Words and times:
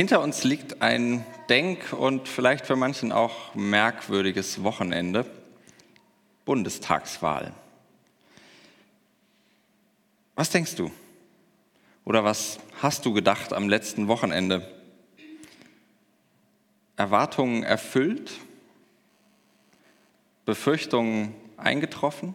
Hinter 0.00 0.22
uns 0.22 0.44
liegt 0.44 0.80
ein 0.80 1.26
denk- 1.50 1.92
und 1.92 2.26
vielleicht 2.26 2.64
für 2.64 2.74
manchen 2.74 3.12
auch 3.12 3.54
merkwürdiges 3.54 4.62
Wochenende, 4.62 5.26
Bundestagswahl. 6.46 7.52
Was 10.36 10.48
denkst 10.48 10.76
du? 10.76 10.90
Oder 12.06 12.24
was 12.24 12.60
hast 12.80 13.04
du 13.04 13.12
gedacht 13.12 13.52
am 13.52 13.68
letzten 13.68 14.08
Wochenende? 14.08 14.66
Erwartungen 16.96 17.62
erfüllt? 17.62 18.32
Befürchtungen 20.46 21.34
eingetroffen? 21.58 22.34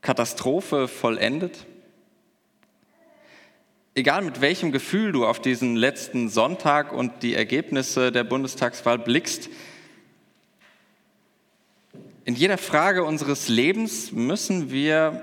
Katastrophe 0.00 0.86
vollendet? 0.86 1.66
Egal 3.98 4.20
mit 4.20 4.42
welchem 4.42 4.72
Gefühl 4.72 5.10
du 5.10 5.24
auf 5.24 5.40
diesen 5.40 5.74
letzten 5.74 6.28
Sonntag 6.28 6.92
und 6.92 7.22
die 7.22 7.32
Ergebnisse 7.32 8.12
der 8.12 8.24
Bundestagswahl 8.24 8.98
blickst, 8.98 9.48
in 12.26 12.34
jeder 12.34 12.58
Frage 12.58 13.04
unseres 13.04 13.48
Lebens 13.48 14.12
müssen 14.12 14.70
wir 14.70 15.22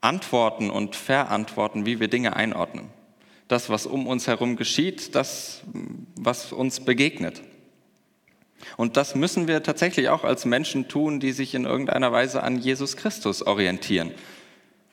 antworten 0.00 0.70
und 0.70 0.94
verantworten, 0.94 1.84
wie 1.84 1.98
wir 1.98 2.06
Dinge 2.06 2.36
einordnen. 2.36 2.86
Das, 3.48 3.68
was 3.68 3.86
um 3.86 4.06
uns 4.06 4.28
herum 4.28 4.54
geschieht, 4.54 5.16
das, 5.16 5.62
was 6.14 6.52
uns 6.52 6.84
begegnet. 6.84 7.42
Und 8.76 8.96
das 8.96 9.16
müssen 9.16 9.48
wir 9.48 9.64
tatsächlich 9.64 10.08
auch 10.08 10.22
als 10.22 10.44
Menschen 10.44 10.86
tun, 10.86 11.18
die 11.18 11.32
sich 11.32 11.52
in 11.52 11.64
irgendeiner 11.64 12.12
Weise 12.12 12.44
an 12.44 12.58
Jesus 12.58 12.96
Christus 12.96 13.42
orientieren 13.42 14.12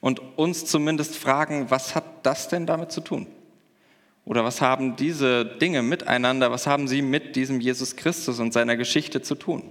und 0.02 0.19
uns 0.38 0.66
zumindest 0.66 1.16
fragen, 1.16 1.69
was 1.69 1.95
hat 1.95 2.05
das 2.23 2.47
denn 2.47 2.66
damit 2.66 2.92
zu 2.92 3.02
tun? 3.02 3.28
Oder 4.25 4.44
was 4.44 4.61
haben 4.61 4.95
diese 4.95 5.44
Dinge 5.44 5.81
miteinander, 5.81 6.52
was 6.52 6.67
haben 6.67 6.88
sie 6.88 7.02
mit 7.02 7.36
diesem 7.36 7.59
Jesus 7.59 7.95
Christus 7.95 8.39
und 8.39 8.53
seiner 8.53 8.77
Geschichte 8.77 9.22
zu 9.22 9.36
tun? 9.36 9.64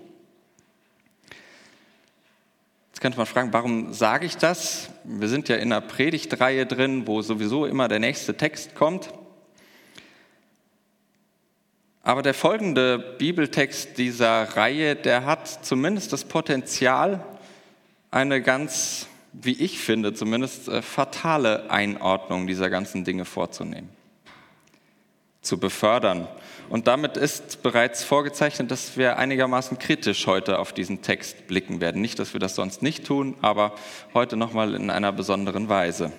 Jetzt 2.99 3.01
könnte 3.01 3.19
man 3.19 3.27
fragen, 3.27 3.53
warum 3.53 3.93
sage 3.93 4.27
ich 4.27 4.37
das? 4.37 4.91
Wir 5.05 5.29
sind 5.29 5.49
ja 5.49 5.55
in 5.55 5.73
einer 5.73 5.81
Predigtreihe 5.81 6.67
drin, 6.67 7.07
wo 7.07 7.23
sowieso 7.23 7.65
immer 7.65 7.87
der 7.87 8.01
nächste 8.01 8.37
Text 8.37 8.75
kommt. 8.75 9.11
Aber 12.03 12.23
der 12.23 12.35
folgende 12.35 12.99
Bibeltext 12.99 13.99
dieser 13.99 14.57
Reihe, 14.57 14.97
der 14.97 15.27
hat 15.27 15.65
zumindest 15.65 16.13
das 16.13 16.25
Potenzial, 16.25 17.25
eine 18.11 18.43
ganz 18.43 19.07
wie 19.41 19.53
ich 19.53 19.79
finde, 19.79 20.15
zumindest 20.15 20.69
äh, 20.69 20.83
fatale 20.83 21.71
Einordnung 21.71 22.47
dieser 22.47 22.71
ganzen 22.71 23.05
Dinge 23.05 23.25
vorzunehmen, 23.25 23.89
zu 25.43 25.59
befördern. 25.59 26.29
Und 26.69 26.87
damit 26.87 27.17
ist 27.17 27.63
bereits 27.63 28.05
vorgezeichnet, 28.05 28.71
dass 28.71 28.97
wir 28.97 29.17
einigermaßen 29.17 29.79
kritisch 29.79 30.27
heute 30.27 30.59
auf 30.59 30.73
diesen 30.73 31.03
Text 31.03 31.47
blicken 31.47 31.81
werden. 31.81 32.03
Nicht, 32.03 32.19
dass 32.19 32.33
wir 32.33 32.41
das 32.41 32.55
sonst 32.55 32.83
nicht 32.83 33.07
tun, 33.07 33.37
aber 33.41 33.75
heute 34.13 34.37
nochmal 34.37 34.75
in 34.75 34.91
einer 34.91 35.13
besonderen 35.13 35.69
Weise. 35.69 36.13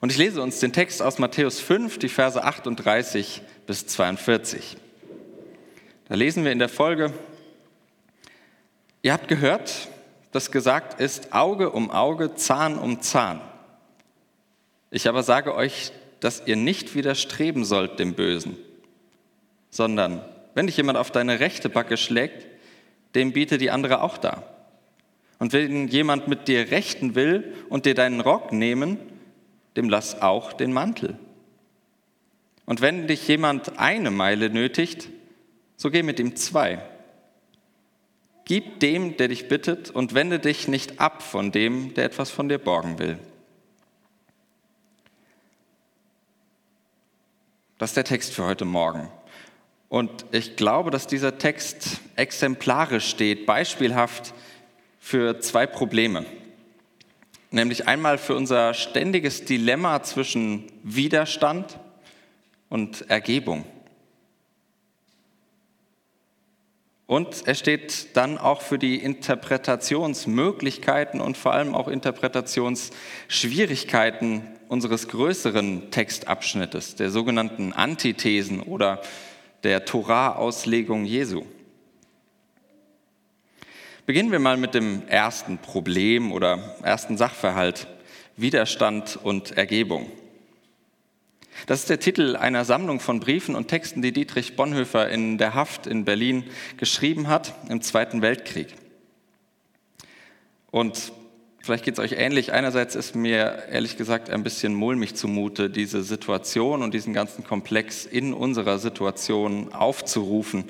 Und 0.00 0.12
ich 0.12 0.18
lese 0.18 0.40
uns 0.40 0.60
den 0.60 0.72
Text 0.72 1.02
aus 1.02 1.18
Matthäus 1.18 1.60
5, 1.60 1.98
die 1.98 2.08
Verse 2.08 2.42
38 2.42 3.42
bis 3.66 3.86
42. 3.86 4.76
Da 6.08 6.14
lesen 6.14 6.44
wir 6.44 6.52
in 6.52 6.58
der 6.58 6.68
Folge, 6.68 7.12
ihr 9.02 9.12
habt 9.12 9.28
gehört, 9.28 9.88
das 10.32 10.50
gesagt 10.50 11.00
ist, 11.00 11.32
Auge 11.32 11.70
um 11.70 11.90
Auge, 11.90 12.34
Zahn 12.34 12.78
um 12.78 13.00
Zahn. 13.00 13.40
Ich 14.90 15.08
aber 15.08 15.22
sage 15.22 15.54
euch, 15.54 15.92
dass 16.20 16.42
ihr 16.46 16.56
nicht 16.56 16.94
widerstreben 16.94 17.64
sollt 17.64 17.98
dem 17.98 18.14
Bösen, 18.14 18.56
sondern 19.70 20.24
wenn 20.54 20.66
dich 20.66 20.76
jemand 20.76 20.98
auf 20.98 21.10
deine 21.10 21.40
rechte 21.40 21.68
Backe 21.68 21.96
schlägt, 21.96 22.46
dem 23.14 23.32
biete 23.32 23.58
die 23.58 23.70
andere 23.70 24.02
auch 24.02 24.18
da. 24.18 24.42
Und 25.38 25.52
wenn 25.52 25.88
jemand 25.88 26.28
mit 26.28 26.48
dir 26.48 26.70
rechten 26.70 27.14
will 27.14 27.54
und 27.68 27.86
dir 27.86 27.94
deinen 27.94 28.20
Rock 28.20 28.52
nehmen, 28.52 28.98
dem 29.76 29.88
lass 29.88 30.20
auch 30.20 30.52
den 30.52 30.72
Mantel. 30.72 31.18
Und 32.66 32.82
wenn 32.82 33.08
dich 33.08 33.26
jemand 33.26 33.78
eine 33.78 34.10
Meile 34.10 34.50
nötigt, 34.50 35.08
so 35.76 35.90
geh 35.90 36.02
mit 36.02 36.20
ihm 36.20 36.36
zwei. 36.36 36.82
Gib 38.50 38.80
dem, 38.80 39.16
der 39.16 39.28
dich 39.28 39.46
bittet, 39.46 39.90
und 39.90 40.12
wende 40.12 40.40
dich 40.40 40.66
nicht 40.66 40.98
ab 40.98 41.22
von 41.22 41.52
dem, 41.52 41.94
der 41.94 42.06
etwas 42.06 42.32
von 42.32 42.48
dir 42.48 42.58
borgen 42.58 42.98
will. 42.98 43.16
Das 47.78 47.90
ist 47.90 47.96
der 47.96 48.02
Text 48.02 48.34
für 48.34 48.44
heute 48.46 48.64
Morgen. 48.64 49.08
Und 49.88 50.26
ich 50.32 50.56
glaube, 50.56 50.90
dass 50.90 51.06
dieser 51.06 51.38
Text 51.38 52.00
exemplarisch 52.16 53.08
steht, 53.08 53.46
beispielhaft 53.46 54.34
für 54.98 55.38
zwei 55.38 55.68
Probleme. 55.68 56.26
Nämlich 57.52 57.86
einmal 57.86 58.18
für 58.18 58.34
unser 58.34 58.74
ständiges 58.74 59.44
Dilemma 59.44 60.02
zwischen 60.02 60.64
Widerstand 60.82 61.78
und 62.68 63.08
Ergebung. 63.08 63.64
Und 67.10 67.46
er 67.48 67.56
steht 67.56 68.16
dann 68.16 68.38
auch 68.38 68.62
für 68.62 68.78
die 68.78 68.94
Interpretationsmöglichkeiten 68.94 71.20
und 71.20 71.36
vor 71.36 71.52
allem 71.52 71.74
auch 71.74 71.88
Interpretationsschwierigkeiten 71.88 74.42
unseres 74.68 75.08
größeren 75.08 75.90
Textabschnittes, 75.90 76.94
der 76.94 77.10
sogenannten 77.10 77.72
Antithesen 77.72 78.62
oder 78.62 79.02
der 79.64 79.84
Torah-Auslegung 79.86 81.04
Jesu. 81.04 81.42
Beginnen 84.06 84.30
wir 84.30 84.38
mal 84.38 84.56
mit 84.56 84.74
dem 84.74 85.02
ersten 85.08 85.58
Problem 85.58 86.30
oder 86.30 86.76
ersten 86.84 87.16
Sachverhalt, 87.16 87.88
Widerstand 88.36 89.18
und 89.20 89.58
Ergebung. 89.58 90.12
Das 91.66 91.80
ist 91.80 91.90
der 91.90 92.00
Titel 92.00 92.36
einer 92.36 92.64
Sammlung 92.64 93.00
von 93.00 93.20
Briefen 93.20 93.54
und 93.54 93.68
Texten, 93.68 94.02
die 94.02 94.12
Dietrich 94.12 94.56
Bonhoeffer 94.56 95.08
in 95.08 95.38
der 95.38 95.54
Haft 95.54 95.86
in 95.86 96.04
Berlin 96.04 96.44
geschrieben 96.76 97.28
hat 97.28 97.54
im 97.68 97.82
Zweiten 97.82 98.22
Weltkrieg. 98.22 98.74
Und 100.70 101.12
vielleicht 101.60 101.84
geht 101.84 101.94
es 101.94 102.00
euch 102.00 102.12
ähnlich. 102.12 102.52
Einerseits 102.52 102.94
ist 102.94 103.14
mir 103.14 103.64
ehrlich 103.70 103.96
gesagt 103.96 104.30
ein 104.30 104.42
bisschen 104.42 104.74
mulmig 104.74 105.14
zumute, 105.14 105.70
diese 105.70 106.02
Situation 106.02 106.82
und 106.82 106.94
diesen 106.94 107.12
ganzen 107.12 107.44
Komplex 107.44 108.04
in 108.04 108.32
unserer 108.32 108.78
Situation 108.78 109.72
aufzurufen, 109.72 110.64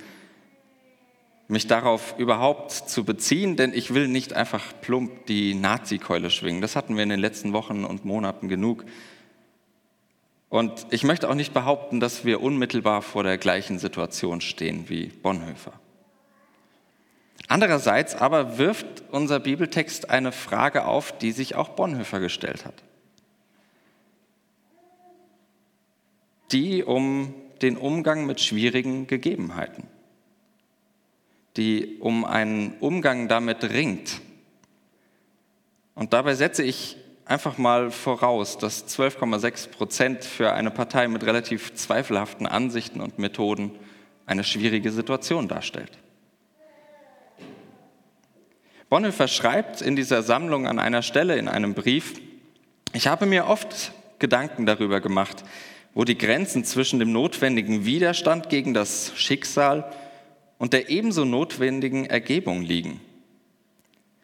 mich 1.48 1.66
darauf 1.66 2.14
überhaupt 2.16 2.70
zu 2.70 3.04
beziehen, 3.04 3.56
denn 3.56 3.74
ich 3.74 3.92
will 3.92 4.06
nicht 4.06 4.34
einfach 4.34 4.72
plump 4.80 5.26
die 5.26 5.54
Nazi-Keule 5.54 6.30
schwingen. 6.30 6.60
Das 6.60 6.76
hatten 6.76 6.94
wir 6.96 7.02
in 7.02 7.08
den 7.08 7.20
letzten 7.20 7.52
Wochen 7.52 7.84
und 7.84 8.04
Monaten 8.04 8.48
genug. 8.48 8.84
Und 10.50 10.88
ich 10.90 11.04
möchte 11.04 11.30
auch 11.30 11.34
nicht 11.34 11.54
behaupten, 11.54 12.00
dass 12.00 12.24
wir 12.24 12.42
unmittelbar 12.42 13.02
vor 13.02 13.22
der 13.22 13.38
gleichen 13.38 13.78
Situation 13.78 14.40
stehen 14.40 14.88
wie 14.88 15.06
Bonhoeffer. 15.06 15.72
Andererseits 17.46 18.16
aber 18.16 18.58
wirft 18.58 19.04
unser 19.10 19.38
Bibeltext 19.40 20.10
eine 20.10 20.32
Frage 20.32 20.84
auf, 20.84 21.16
die 21.16 21.30
sich 21.30 21.54
auch 21.54 21.70
Bonhoeffer 21.70 22.18
gestellt 22.18 22.64
hat. 22.64 22.74
Die 26.50 26.82
um 26.82 27.32
den 27.62 27.76
Umgang 27.76 28.26
mit 28.26 28.40
schwierigen 28.40 29.06
Gegebenheiten, 29.06 29.84
die 31.56 31.98
um 32.00 32.24
einen 32.24 32.76
Umgang 32.80 33.28
damit 33.28 33.62
ringt. 33.62 34.20
Und 35.94 36.12
dabei 36.12 36.34
setze 36.34 36.64
ich 36.64 36.96
einfach 37.30 37.58
mal 37.58 37.92
voraus, 37.92 38.58
dass 38.58 38.88
12,6 38.88 39.68
Prozent 39.68 40.24
für 40.24 40.52
eine 40.52 40.72
Partei 40.72 41.06
mit 41.06 41.24
relativ 41.24 41.74
zweifelhaften 41.74 42.44
Ansichten 42.46 43.00
und 43.00 43.20
Methoden 43.20 43.70
eine 44.26 44.42
schwierige 44.42 44.90
Situation 44.90 45.46
darstellt. 45.46 45.92
Bonhoeffer 48.88 49.28
schreibt 49.28 49.80
in 49.80 49.94
dieser 49.94 50.24
Sammlung 50.24 50.66
an 50.66 50.80
einer 50.80 51.02
Stelle 51.02 51.38
in 51.38 51.46
einem 51.46 51.74
Brief, 51.74 52.20
ich 52.92 53.06
habe 53.06 53.26
mir 53.26 53.46
oft 53.46 53.92
Gedanken 54.18 54.66
darüber 54.66 55.00
gemacht, 55.00 55.44
wo 55.94 56.02
die 56.02 56.18
Grenzen 56.18 56.64
zwischen 56.64 56.98
dem 56.98 57.12
notwendigen 57.12 57.84
Widerstand 57.84 58.48
gegen 58.48 58.74
das 58.74 59.12
Schicksal 59.14 59.92
und 60.58 60.72
der 60.72 60.90
ebenso 60.90 61.24
notwendigen 61.24 62.06
Ergebung 62.06 62.62
liegen. 62.62 63.00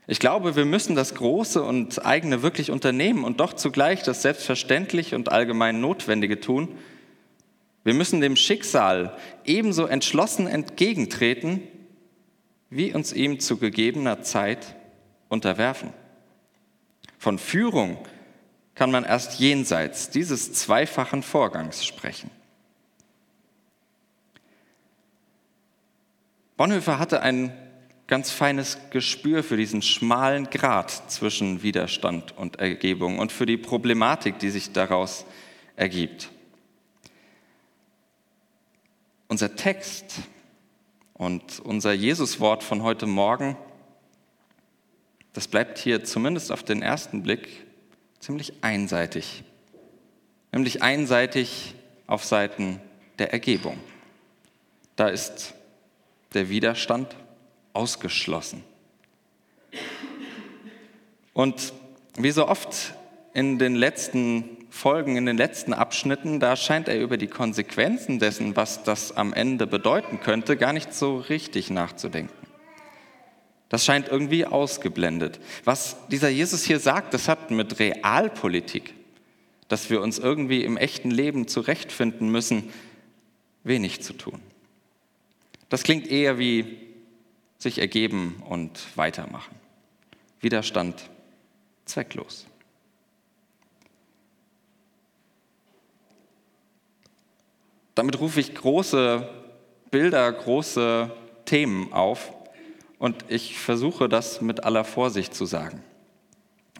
Ich 0.08 0.20
glaube, 0.20 0.54
wir 0.54 0.64
müssen 0.64 0.94
das 0.94 1.14
Große 1.14 1.62
und 1.62 2.06
eigene 2.06 2.42
wirklich 2.42 2.70
unternehmen 2.70 3.24
und 3.24 3.40
doch 3.40 3.54
zugleich 3.54 4.02
das 4.04 4.22
Selbstverständliche 4.22 5.16
und 5.16 5.32
allgemein 5.32 5.80
Notwendige 5.80 6.40
tun. 6.40 6.78
Wir 7.82 7.94
müssen 7.94 8.20
dem 8.20 8.36
Schicksal 8.36 9.16
ebenso 9.44 9.86
entschlossen 9.86 10.46
entgegentreten, 10.46 11.62
wie 12.70 12.94
uns 12.94 13.12
ihm 13.12 13.40
zu 13.40 13.58
gegebener 13.58 14.22
Zeit 14.22 14.76
unterwerfen. 15.28 15.92
Von 17.18 17.38
Führung 17.38 17.98
kann 18.76 18.92
man 18.92 19.04
erst 19.04 19.40
jenseits 19.40 20.10
dieses 20.10 20.52
zweifachen 20.52 21.22
Vorgangs 21.22 21.84
sprechen. 21.84 22.30
Bonhoeffer 26.56 26.98
hatte 26.98 27.22
ein 27.22 27.52
ganz 28.06 28.30
feines 28.30 28.78
Gespür 28.90 29.42
für 29.42 29.56
diesen 29.56 29.82
schmalen 29.82 30.48
Grat 30.50 31.10
zwischen 31.10 31.62
Widerstand 31.62 32.36
und 32.36 32.56
Ergebung 32.56 33.18
und 33.18 33.32
für 33.32 33.46
die 33.46 33.56
Problematik, 33.56 34.38
die 34.38 34.50
sich 34.50 34.72
daraus 34.72 35.24
ergibt. 35.74 36.30
Unser 39.28 39.56
Text 39.56 40.20
und 41.14 41.58
unser 41.60 41.92
Jesuswort 41.92 42.62
von 42.62 42.82
heute 42.82 43.06
Morgen, 43.06 43.56
das 45.32 45.48
bleibt 45.48 45.78
hier 45.78 46.04
zumindest 46.04 46.52
auf 46.52 46.62
den 46.62 46.82
ersten 46.82 47.22
Blick 47.24 47.66
ziemlich 48.20 48.52
einseitig. 48.62 49.42
Nämlich 50.52 50.82
einseitig 50.82 51.74
auf 52.06 52.24
Seiten 52.24 52.80
der 53.18 53.32
Ergebung. 53.32 53.78
Da 54.94 55.08
ist 55.08 55.54
der 56.34 56.48
Widerstand 56.48 57.16
ausgeschlossen. 57.76 58.64
Und 61.32 61.74
wie 62.16 62.30
so 62.30 62.48
oft 62.48 62.94
in 63.34 63.58
den 63.58 63.76
letzten 63.76 64.56
Folgen, 64.70 65.16
in 65.16 65.26
den 65.26 65.36
letzten 65.36 65.74
Abschnitten, 65.74 66.40
da 66.40 66.56
scheint 66.56 66.88
er 66.88 66.98
über 66.98 67.18
die 67.18 67.26
Konsequenzen 67.26 68.18
dessen, 68.18 68.56
was 68.56 68.82
das 68.82 69.16
am 69.16 69.34
Ende 69.34 69.66
bedeuten 69.66 70.20
könnte, 70.20 70.56
gar 70.56 70.72
nicht 70.72 70.94
so 70.94 71.18
richtig 71.18 71.70
nachzudenken. 71.70 72.34
Das 73.68 73.84
scheint 73.84 74.08
irgendwie 74.08 74.46
ausgeblendet. 74.46 75.40
Was 75.64 75.96
dieser 76.08 76.28
Jesus 76.28 76.64
hier 76.64 76.78
sagt, 76.78 77.12
das 77.12 77.28
hat 77.28 77.50
mit 77.50 77.78
Realpolitik, 77.78 78.94
dass 79.68 79.90
wir 79.90 80.00
uns 80.00 80.18
irgendwie 80.18 80.64
im 80.64 80.76
echten 80.76 81.10
Leben 81.10 81.48
zurechtfinden 81.48 82.30
müssen, 82.30 82.72
wenig 83.64 84.00
zu 84.02 84.12
tun. 84.12 84.40
Das 85.68 85.82
klingt 85.82 86.06
eher 86.06 86.38
wie 86.38 86.85
sich 87.66 87.78
ergeben 87.78 88.42
und 88.48 88.96
weitermachen. 88.96 89.56
Widerstand 90.40 91.10
zwecklos. 91.84 92.46
Damit 97.96 98.20
rufe 98.20 98.38
ich 98.38 98.54
große 98.54 99.28
Bilder, 99.90 100.30
große 100.30 101.10
Themen 101.44 101.92
auf 101.92 102.32
und 102.98 103.24
ich 103.28 103.58
versuche 103.58 104.08
das 104.08 104.40
mit 104.40 104.62
aller 104.62 104.84
Vorsicht 104.84 105.34
zu 105.34 105.44
sagen. 105.44 105.82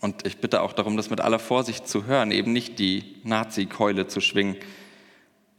Und 0.01 0.25
ich 0.25 0.39
bitte 0.39 0.63
auch 0.63 0.73
darum, 0.73 0.97
das 0.97 1.11
mit 1.11 1.21
aller 1.21 1.41
Vorsicht 1.41 1.89
zu 1.89 2.05
hören, 2.05 2.31
eben 2.31 2.53
nicht 2.53 2.79
die 2.79 3.17
Nazi-Keule 3.25 4.07
zu 4.07 4.21
schwingen, 4.21 4.57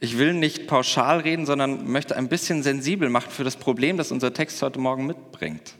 ich 0.00 0.18
will 0.18 0.32
nicht 0.32 0.66
pauschal 0.66 1.20
reden, 1.20 1.44
sondern 1.46 1.90
möchte 1.90 2.16
ein 2.16 2.28
bisschen 2.28 2.62
sensibel 2.62 3.08
machen 3.08 3.30
für 3.30 3.44
das 3.44 3.56
Problem, 3.56 3.96
das 3.96 4.12
unser 4.12 4.32
Text 4.32 4.62
heute 4.62 4.78
Morgen 4.78 5.06
mitbringt. 5.06 5.74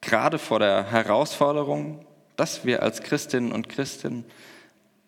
Gerade 0.00 0.38
vor 0.38 0.58
der 0.58 0.90
Herausforderung, 0.90 2.04
dass 2.36 2.64
wir 2.64 2.82
als 2.82 3.02
Christinnen 3.02 3.52
und 3.52 3.68
Christen 3.68 4.24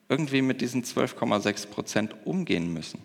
irgendwie 0.08 0.42
mit 0.42 0.60
diesen 0.60 0.84
12,6 0.84 1.68
Prozent 1.68 2.26
umgehen 2.26 2.72
müssen. 2.72 3.02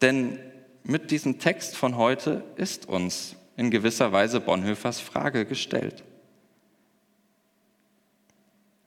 Denn 0.00 0.38
mit 0.82 1.10
diesem 1.10 1.38
Text 1.38 1.76
von 1.76 1.96
heute 1.96 2.44
ist 2.56 2.86
uns 2.88 3.36
in 3.56 3.70
gewisser 3.70 4.12
Weise 4.12 4.40
Bonhoeffers 4.40 5.00
Frage 5.00 5.46
gestellt. 5.46 6.04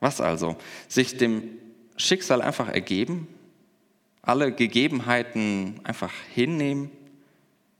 Was 0.00 0.20
also? 0.20 0.56
Sich 0.88 1.16
dem 1.16 1.50
Schicksal 1.96 2.42
einfach 2.42 2.68
ergeben, 2.68 3.26
alle 4.22 4.52
Gegebenheiten 4.52 5.80
einfach 5.84 6.12
hinnehmen, 6.34 6.90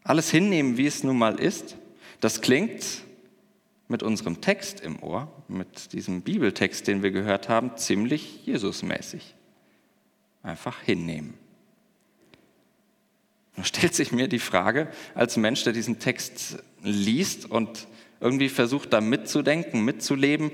alles 0.02 0.30
hinnehmen, 0.30 0.76
wie 0.76 0.86
es 0.86 1.04
nun 1.04 1.18
mal 1.18 1.38
ist. 1.38 1.76
Das 2.20 2.40
klingt 2.40 3.02
mit 3.88 4.02
unserem 4.02 4.40
Text 4.40 4.80
im 4.80 5.02
Ohr, 5.02 5.30
mit 5.48 5.92
diesem 5.92 6.22
Bibeltext, 6.22 6.86
den 6.86 7.02
wir 7.02 7.10
gehört 7.10 7.48
haben, 7.48 7.76
ziemlich 7.76 8.46
Jesusmäßig. 8.46 9.34
Einfach 10.42 10.80
hinnehmen. 10.82 11.34
Nun 13.56 13.64
stellt 13.64 13.94
sich 13.94 14.12
mir 14.12 14.28
die 14.28 14.38
Frage, 14.38 14.88
als 15.14 15.36
Mensch, 15.36 15.64
der 15.64 15.72
diesen 15.72 15.98
Text 15.98 16.58
liest 16.82 17.50
und 17.50 17.88
irgendwie 18.20 18.48
versucht, 18.48 18.92
da 18.92 19.00
mitzudenken, 19.00 19.84
mitzuleben, 19.84 20.52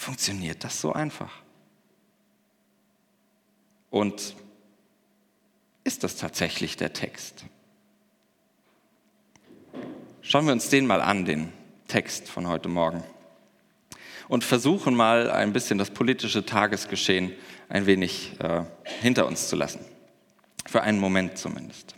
Funktioniert 0.00 0.64
das 0.64 0.80
so 0.80 0.94
einfach? 0.94 1.30
Und 3.90 4.34
ist 5.84 6.04
das 6.04 6.16
tatsächlich 6.16 6.78
der 6.78 6.94
Text? 6.94 7.44
Schauen 10.22 10.46
wir 10.46 10.54
uns 10.54 10.70
den 10.70 10.86
mal 10.86 11.02
an, 11.02 11.26
den 11.26 11.52
Text 11.86 12.30
von 12.30 12.48
heute 12.48 12.70
Morgen. 12.70 13.04
Und 14.26 14.42
versuchen 14.42 14.94
mal 14.94 15.30
ein 15.30 15.52
bisschen 15.52 15.76
das 15.76 15.90
politische 15.90 16.46
Tagesgeschehen 16.46 17.34
ein 17.68 17.84
wenig 17.84 18.40
äh, 18.40 18.64
hinter 19.02 19.26
uns 19.26 19.48
zu 19.48 19.56
lassen. 19.56 19.84
Für 20.66 20.80
einen 20.80 20.98
Moment 20.98 21.36
zumindest. 21.36 21.94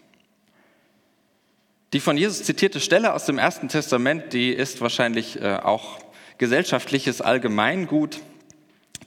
Die 1.92 2.00
von 2.00 2.16
Jesus 2.16 2.42
zitierte 2.42 2.80
Stelle 2.80 3.12
aus 3.12 3.26
dem 3.26 3.38
Ersten 3.38 3.68
Testament, 3.68 4.32
die 4.32 4.50
ist 4.50 4.80
wahrscheinlich 4.80 5.40
äh, 5.40 5.60
auch 5.62 6.01
gesellschaftliches 6.38 7.20
Allgemeingut 7.20 8.20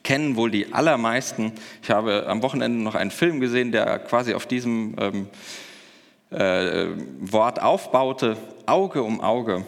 kennen 0.06 0.36
wohl 0.36 0.52
die 0.52 0.72
allermeisten. 0.72 1.52
Ich 1.82 1.90
habe 1.90 2.26
am 2.28 2.40
Wochenende 2.42 2.80
noch 2.80 2.94
einen 2.94 3.10
Film 3.10 3.40
gesehen, 3.40 3.72
der 3.72 3.98
quasi 3.98 4.34
auf 4.34 4.46
diesem 4.46 4.94
ähm, 5.00 5.28
äh, 6.30 6.86
Wort 7.20 7.60
aufbaute. 7.60 8.36
Auge 8.66 9.02
um 9.02 9.20
Auge, 9.20 9.66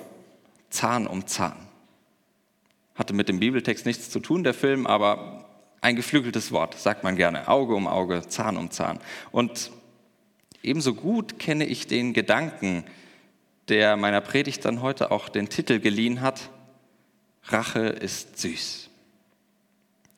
Zahn 0.70 1.08
um 1.08 1.26
Zahn. 1.26 1.56
Hatte 2.94 3.14
mit 3.14 3.28
dem 3.28 3.40
Bibeltext 3.40 3.84
nichts 3.84 4.10
zu 4.10 4.20
tun, 4.20 4.44
der 4.44 4.54
Film, 4.54 4.86
aber 4.86 5.44
ein 5.80 5.96
geflügeltes 5.96 6.52
Wort, 6.52 6.78
sagt 6.78 7.02
man 7.02 7.16
gerne. 7.16 7.48
Auge 7.48 7.74
um 7.74 7.88
Auge, 7.88 8.22
Zahn 8.28 8.56
um 8.56 8.70
Zahn. 8.70 9.00
Und 9.32 9.72
ebenso 10.62 10.94
gut 10.94 11.40
kenne 11.40 11.64
ich 11.66 11.88
den 11.88 12.12
Gedanken, 12.12 12.84
der 13.68 13.96
meiner 13.96 14.20
Predigt 14.20 14.64
dann 14.64 14.82
heute 14.82 15.10
auch 15.10 15.28
den 15.28 15.48
Titel 15.48 15.80
geliehen 15.80 16.20
hat, 16.20 16.50
Rache 17.48 17.80
ist 17.80 18.38
süß. 18.38 18.90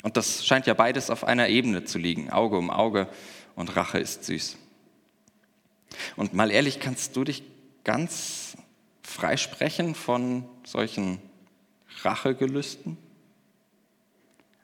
Und 0.02 0.16
das 0.16 0.44
scheint 0.44 0.66
ja 0.66 0.74
beides 0.74 1.10
auf 1.10 1.24
einer 1.24 1.48
Ebene 1.48 1.84
zu 1.84 1.98
liegen, 1.98 2.30
Auge 2.30 2.56
um 2.56 2.70
Auge 2.70 3.08
und 3.54 3.76
Rache 3.76 3.98
ist 3.98 4.24
süß. 4.24 4.56
Und 6.16 6.34
mal 6.34 6.50
ehrlich, 6.50 6.80
kannst 6.80 7.16
du 7.16 7.24
dich 7.24 7.42
ganz 7.84 8.56
freisprechen 9.02 9.94
von 9.94 10.44
solchen 10.64 11.20
Rachegelüsten? 12.02 12.96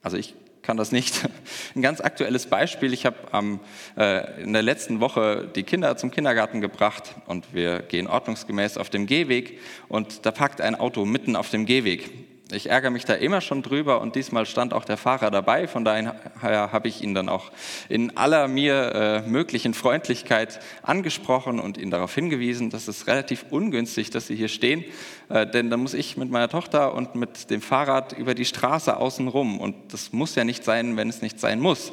Also 0.03 0.17
ich 0.17 0.35
kann 0.63 0.77
das 0.77 0.93
nicht. 0.93 1.29
Ein 1.75 1.83
ganz 1.83 2.01
aktuelles 2.01 2.47
Beispiel. 2.47 2.93
Ich 2.93 3.07
habe 3.07 3.17
ähm, 3.33 3.61
äh, 3.97 4.43
in 4.43 4.53
der 4.53 4.63
letzten 4.63 5.01
Woche 5.01 5.51
die 5.55 5.63
Kinder 5.63 5.97
zum 5.97 6.11
Kindergarten 6.11 6.61
gebracht 6.61 7.15
und 7.27 7.55
wir 7.55 7.81
gehen 7.81 8.07
ordnungsgemäß 8.07 8.79
auf 8.79 8.91
dem 8.91 9.07
Gehweg 9.07 9.61
und 9.89 10.27
da 10.27 10.31
parkt 10.33 10.61
ein 10.61 10.75
Auto 10.75 11.05
mitten 11.05 11.37
auf 11.37 11.51
dem 11.51 11.67
Gehweg. 11.67 12.11
Ich 12.53 12.71
ärgere 12.71 12.91
mich 12.91 13.05
da 13.05 13.15
immer 13.15 13.41
schon 13.41 13.63
drüber 13.63 14.01
und 14.01 14.15
diesmal 14.15 14.47
stand 14.47 14.73
auch 14.73 14.85
der 14.85 14.97
Fahrer 14.97 15.33
dabei. 15.33 15.67
Von 15.67 15.85
daher 15.85 16.15
habe 16.41 16.87
ich 16.87 17.03
ihn 17.03 17.13
dann 17.13 17.29
auch 17.29 17.51
in 17.89 18.17
aller 18.17 18.47
mir 18.47 19.25
äh, 19.27 19.29
möglichen 19.29 19.75
Freundlichkeit 19.75 20.61
angesprochen 20.83 21.59
und 21.59 21.77
ihn 21.77 21.91
darauf 21.91 22.15
hingewiesen, 22.15 22.71
dass 22.71 22.87
es 22.87 23.09
relativ 23.09 23.47
ungünstig, 23.51 24.11
dass 24.11 24.29
Sie 24.29 24.37
hier 24.37 24.47
stehen, 24.47 24.85
äh, 25.29 25.45
denn 25.45 25.71
dann 25.71 25.81
muss 25.81 25.93
ich 25.93 26.17
mit 26.17 26.31
meiner 26.31 26.49
Tochter 26.49 26.95
und 26.95 27.17
mit 27.17 27.51
dem 27.51 27.61
Fahrrad 27.61 28.13
über 28.13 28.37
die 28.37 28.45
Straße 28.45 28.97
außen 28.97 29.27
rum 29.27 29.59
und 29.59 29.93
das 29.93 30.13
muss 30.13 30.37
ja 30.37 30.45
nicht 30.45 30.63
sein, 30.63 30.97
wenn 30.97 31.09
es 31.09 31.23
nicht 31.23 31.41
sein 31.41 31.59
muss. 31.59 31.93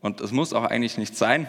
Und 0.00 0.22
es 0.22 0.32
muss 0.32 0.54
auch 0.54 0.64
eigentlich 0.64 0.96
nicht 0.96 1.14
sein, 1.14 1.46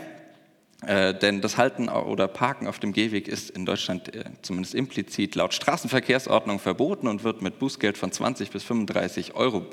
äh, 0.86 1.18
denn 1.18 1.42
das 1.42 1.58
Halten 1.58 1.89
oder 1.89 2.27
Parken 2.27 2.68
auf 2.68 2.80
dem 2.80 2.94
Gehweg 2.94 3.27
ist 3.27 3.50
in 3.50 3.65
Deutschland 3.65 4.13
äh, 4.13 4.25
zumindest 4.42 4.75
implizit 4.75 5.36
laut 5.36 5.54
Straßenverkehrsordnung 5.54 6.60
verboten 6.60 7.08
und 7.08 7.24
wird 7.24 7.42
mit 7.42 7.60
Bußgeld 7.60 7.98
von 7.98 8.12
20 8.12 8.51
bis 8.51 8.63
35 8.63 9.36
Euro 9.36 9.65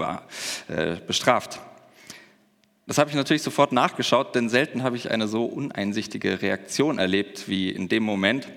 äh, 0.69 0.97
bestraft. 1.07 1.61
Das 2.87 2.99
habe 2.99 3.11
ich 3.11 3.17
natürlich 3.17 3.43
sofort 3.43 3.73
nachgeschaut, 3.73 4.35
denn 4.35 4.49
selten 4.49 4.83
habe 4.83 4.97
ich 4.97 5.11
eine 5.11 5.29
so 5.29 5.45
uneinsichtige 5.45 6.43
Reaktion 6.43 6.99
erlebt 6.99 7.49
wie 7.49 7.71
in 7.71 7.89
dem 7.89 8.03
Moment. 8.03 8.49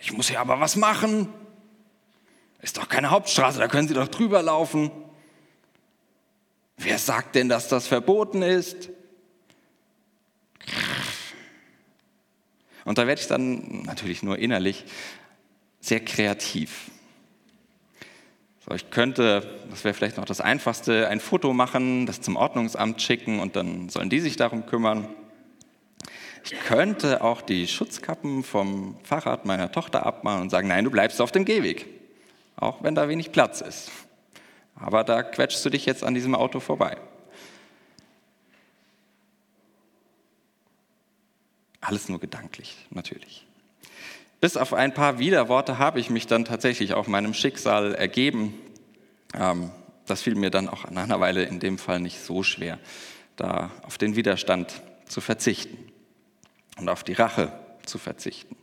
Ich 0.00 0.12
muss 0.12 0.28
hier 0.28 0.40
aber 0.40 0.60
was 0.60 0.76
machen. 0.76 1.28
Ist 2.60 2.78
doch 2.78 2.88
keine 2.88 3.10
Hauptstraße, 3.10 3.58
da 3.58 3.68
können 3.68 3.88
Sie 3.88 3.94
doch 3.94 4.08
drüber 4.08 4.42
laufen. 4.42 4.90
Wer 6.78 6.98
sagt 6.98 7.34
denn, 7.34 7.48
dass 7.48 7.68
das 7.68 7.86
verboten 7.86 8.42
ist? 8.42 8.88
Und 12.84 12.98
da 12.98 13.06
werde 13.06 13.20
ich 13.20 13.26
dann 13.26 13.82
natürlich 13.82 14.22
nur 14.22 14.38
innerlich 14.38 14.84
sehr 15.80 16.00
kreativ. 16.00 16.90
So, 18.66 18.74
ich 18.74 18.90
könnte, 18.90 19.46
das 19.70 19.84
wäre 19.84 19.94
vielleicht 19.94 20.16
noch 20.16 20.24
das 20.24 20.40
Einfachste, 20.40 21.08
ein 21.08 21.20
Foto 21.20 21.52
machen, 21.52 22.06
das 22.06 22.22
zum 22.22 22.36
Ordnungsamt 22.36 23.02
schicken 23.02 23.40
und 23.40 23.56
dann 23.56 23.90
sollen 23.90 24.08
die 24.08 24.20
sich 24.20 24.36
darum 24.36 24.64
kümmern. 24.64 25.06
Ich 26.44 26.58
könnte 26.60 27.22
auch 27.22 27.42
die 27.42 27.66
Schutzkappen 27.66 28.42
vom 28.42 28.96
Fahrrad 29.02 29.44
meiner 29.46 29.72
Tochter 29.72 30.04
abmachen 30.04 30.42
und 30.42 30.50
sagen, 30.50 30.68
nein, 30.68 30.84
du 30.84 30.90
bleibst 30.90 31.20
auf 31.20 31.32
dem 31.32 31.44
Gehweg, 31.44 31.86
auch 32.56 32.82
wenn 32.82 32.94
da 32.94 33.08
wenig 33.08 33.32
Platz 33.32 33.60
ist. 33.60 33.90
Aber 34.76 35.04
da 35.04 35.22
quetschst 35.22 35.64
du 35.64 35.70
dich 35.70 35.86
jetzt 35.86 36.04
an 36.04 36.14
diesem 36.14 36.34
Auto 36.34 36.60
vorbei. 36.60 36.96
Alles 41.84 42.08
nur 42.08 42.18
gedanklich, 42.18 42.86
natürlich. 42.88 43.46
Bis 44.40 44.56
auf 44.56 44.72
ein 44.72 44.94
paar 44.94 45.18
Widerworte 45.18 45.78
habe 45.78 46.00
ich 46.00 46.08
mich 46.08 46.26
dann 46.26 46.46
tatsächlich 46.46 46.94
auch 46.94 47.06
meinem 47.06 47.34
Schicksal 47.34 47.94
ergeben. 47.94 48.54
Ähm, 49.34 49.70
das 50.06 50.22
fiel 50.22 50.34
mir 50.34 50.48
dann 50.50 50.70
auch 50.70 50.90
nach 50.90 51.02
einer 51.02 51.20
Weile 51.20 51.44
in 51.44 51.60
dem 51.60 51.76
Fall 51.76 52.00
nicht 52.00 52.20
so 52.20 52.42
schwer, 52.42 52.78
da 53.36 53.70
auf 53.82 53.98
den 53.98 54.16
Widerstand 54.16 54.80
zu 55.06 55.20
verzichten 55.20 55.76
und 56.78 56.88
auf 56.88 57.04
die 57.04 57.12
Rache 57.12 57.52
zu 57.84 57.98
verzichten. 57.98 58.56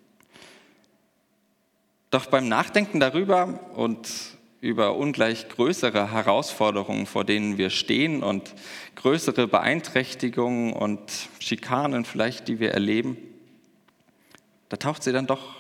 Doch 2.10 2.26
beim 2.26 2.48
Nachdenken 2.48 3.00
darüber 3.00 3.60
und 3.76 4.10
über 4.62 4.96
ungleich 4.96 5.50
größere 5.50 6.12
Herausforderungen, 6.12 7.08
vor 7.08 7.26
denen 7.26 7.58
wir 7.58 7.72
stehen 7.72 8.22
und 8.22 8.54
größere 8.96 9.48
Beeinträchtigungen 9.48 10.72
und 10.74 11.02
Schikanen 11.40 12.06
vielleicht, 12.06 12.48
die 12.48 12.60
wir 12.60 12.72
erleben, 12.72 13.18
da 14.70 14.78
taucht 14.78 15.02
sie 15.04 15.12
dann 15.12 15.26
doch 15.26 15.56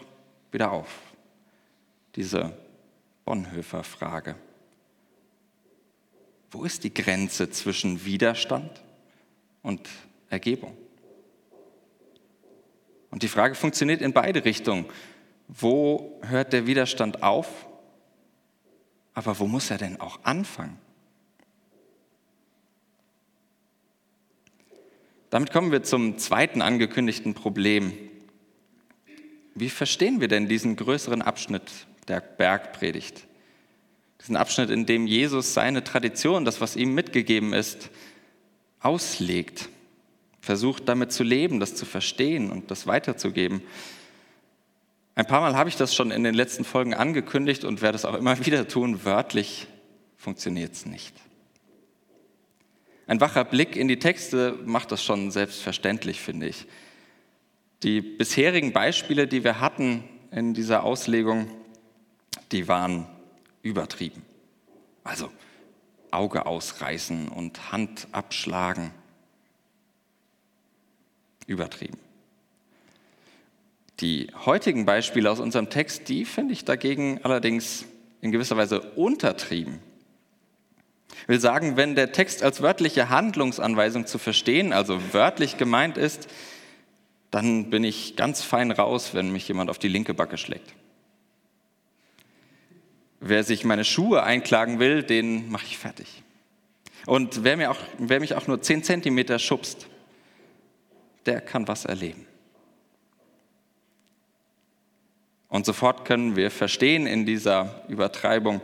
wieder 0.51 0.71
auf. 0.71 0.87
Diese 2.15 2.55
Bonhoeffer-Frage. 3.25 4.35
Wo 6.51 6.63
ist 6.63 6.83
die 6.83 6.93
Grenze 6.93 7.49
zwischen 7.49 8.05
Widerstand 8.05 8.81
und 9.63 9.89
Ergebung? 10.29 10.77
Und 13.09 13.23
die 13.23 13.27
Frage 13.27 13.55
funktioniert 13.55 14.01
in 14.01 14.13
beide 14.13 14.45
Richtungen. 14.45 14.85
Wo 15.47 16.19
hört 16.21 16.53
der 16.53 16.67
Widerstand 16.67 17.23
auf? 17.23 17.47
Aber 19.13 19.39
wo 19.39 19.47
muss 19.47 19.69
er 19.69 19.77
denn 19.77 19.99
auch 19.99 20.19
anfangen? 20.23 20.77
Damit 25.29 25.51
kommen 25.51 25.71
wir 25.71 25.83
zum 25.83 26.17
zweiten 26.17 26.61
angekündigten 26.61 27.33
Problem 27.33 27.93
wie 29.55 29.69
verstehen 29.69 30.21
wir 30.21 30.27
denn 30.27 30.47
diesen 30.47 30.75
größeren 30.75 31.21
Abschnitt 31.21 31.63
der 32.07 32.21
Bergpredigt? 32.21 33.27
Diesen 34.21 34.35
Abschnitt, 34.35 34.69
in 34.69 34.85
dem 34.85 35.07
Jesus 35.07 35.53
seine 35.53 35.83
Tradition, 35.83 36.45
das, 36.45 36.61
was 36.61 36.75
ihm 36.75 36.93
mitgegeben 36.93 37.53
ist, 37.53 37.89
auslegt, 38.79 39.69
versucht 40.39 40.87
damit 40.87 41.11
zu 41.11 41.23
leben, 41.23 41.59
das 41.59 41.75
zu 41.75 41.85
verstehen 41.85 42.49
und 42.49 42.71
das 42.71 42.87
weiterzugeben. 42.87 43.61
Ein 45.21 45.27
paar 45.27 45.41
Mal 45.41 45.55
habe 45.55 45.69
ich 45.69 45.75
das 45.75 45.93
schon 45.93 46.09
in 46.09 46.23
den 46.23 46.33
letzten 46.33 46.63
Folgen 46.63 46.95
angekündigt 46.95 47.63
und 47.63 47.83
werde 47.83 47.95
es 47.95 48.05
auch 48.05 48.15
immer 48.15 48.43
wieder 48.43 48.67
tun. 48.67 49.05
Wörtlich 49.05 49.67
funktioniert 50.17 50.73
es 50.73 50.87
nicht. 50.87 51.13
Ein 53.05 53.21
wacher 53.21 53.43
Blick 53.45 53.75
in 53.75 53.87
die 53.87 53.99
Texte 53.99 54.57
macht 54.65 54.91
das 54.91 55.03
schon 55.03 55.29
selbstverständlich, 55.29 56.19
finde 56.19 56.47
ich. 56.47 56.65
Die 57.83 58.01
bisherigen 58.01 58.73
Beispiele, 58.73 59.27
die 59.27 59.43
wir 59.43 59.59
hatten 59.59 60.03
in 60.31 60.55
dieser 60.55 60.83
Auslegung, 60.83 61.51
die 62.51 62.67
waren 62.67 63.05
übertrieben. 63.61 64.23
Also 65.03 65.29
Auge 66.09 66.47
ausreißen 66.47 67.27
und 67.27 67.71
Hand 67.71 68.07
abschlagen. 68.11 68.89
Übertrieben. 71.45 71.99
Die 74.01 74.27
heutigen 74.45 74.85
Beispiele 74.85 75.29
aus 75.29 75.39
unserem 75.39 75.69
Text, 75.69 76.09
die 76.09 76.25
finde 76.25 76.53
ich 76.53 76.65
dagegen 76.65 77.19
allerdings 77.23 77.85
in 78.19 78.31
gewisser 78.31 78.57
Weise 78.57 78.81
untertrieben. 78.81 79.79
Ich 81.21 81.27
will 81.27 81.39
sagen, 81.39 81.77
wenn 81.77 81.95
der 81.95 82.11
Text 82.11 82.41
als 82.41 82.63
wörtliche 82.63 83.09
Handlungsanweisung 83.09 84.07
zu 84.07 84.17
verstehen, 84.17 84.73
also 84.73 84.99
wörtlich 85.13 85.57
gemeint 85.57 85.97
ist, 85.97 86.27
dann 87.29 87.69
bin 87.69 87.83
ich 87.83 88.15
ganz 88.15 88.41
fein 88.41 88.71
raus, 88.71 89.13
wenn 89.13 89.31
mich 89.31 89.47
jemand 89.47 89.69
auf 89.69 89.77
die 89.77 89.87
linke 89.87 90.15
Backe 90.15 90.37
schlägt. 90.37 90.73
Wer 93.19 93.43
sich 93.43 93.63
meine 93.63 93.85
Schuhe 93.85 94.23
einklagen 94.23 94.79
will, 94.79 95.03
den 95.03 95.51
mache 95.51 95.65
ich 95.67 95.77
fertig. 95.77 96.23
Und 97.05 97.43
wer, 97.43 97.55
mir 97.55 97.69
auch, 97.69 97.79
wer 97.99 98.19
mich 98.19 98.33
auch 98.33 98.47
nur 98.47 98.61
10 98.61 98.83
Zentimeter 98.83 99.37
schubst, 99.37 99.87
der 101.27 101.39
kann 101.39 101.67
was 101.67 101.85
erleben. 101.85 102.25
Und 105.51 105.67
sofort 105.67 106.05
können 106.05 106.35
wir 106.35 106.49
verstehen 106.49 107.05
in 107.05 107.27
dieser 107.27 107.83
Übertreibung, 107.87 108.59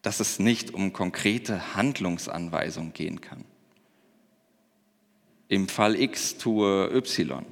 dass 0.00 0.20
es 0.20 0.38
nicht 0.38 0.72
um 0.72 0.94
konkrete 0.94 1.74
Handlungsanweisungen 1.74 2.94
gehen 2.94 3.20
kann 3.20 3.44
im 5.48 5.68
Fall 5.68 6.00
X 6.00 6.38
tue 6.38 6.90
Y. 6.94 7.44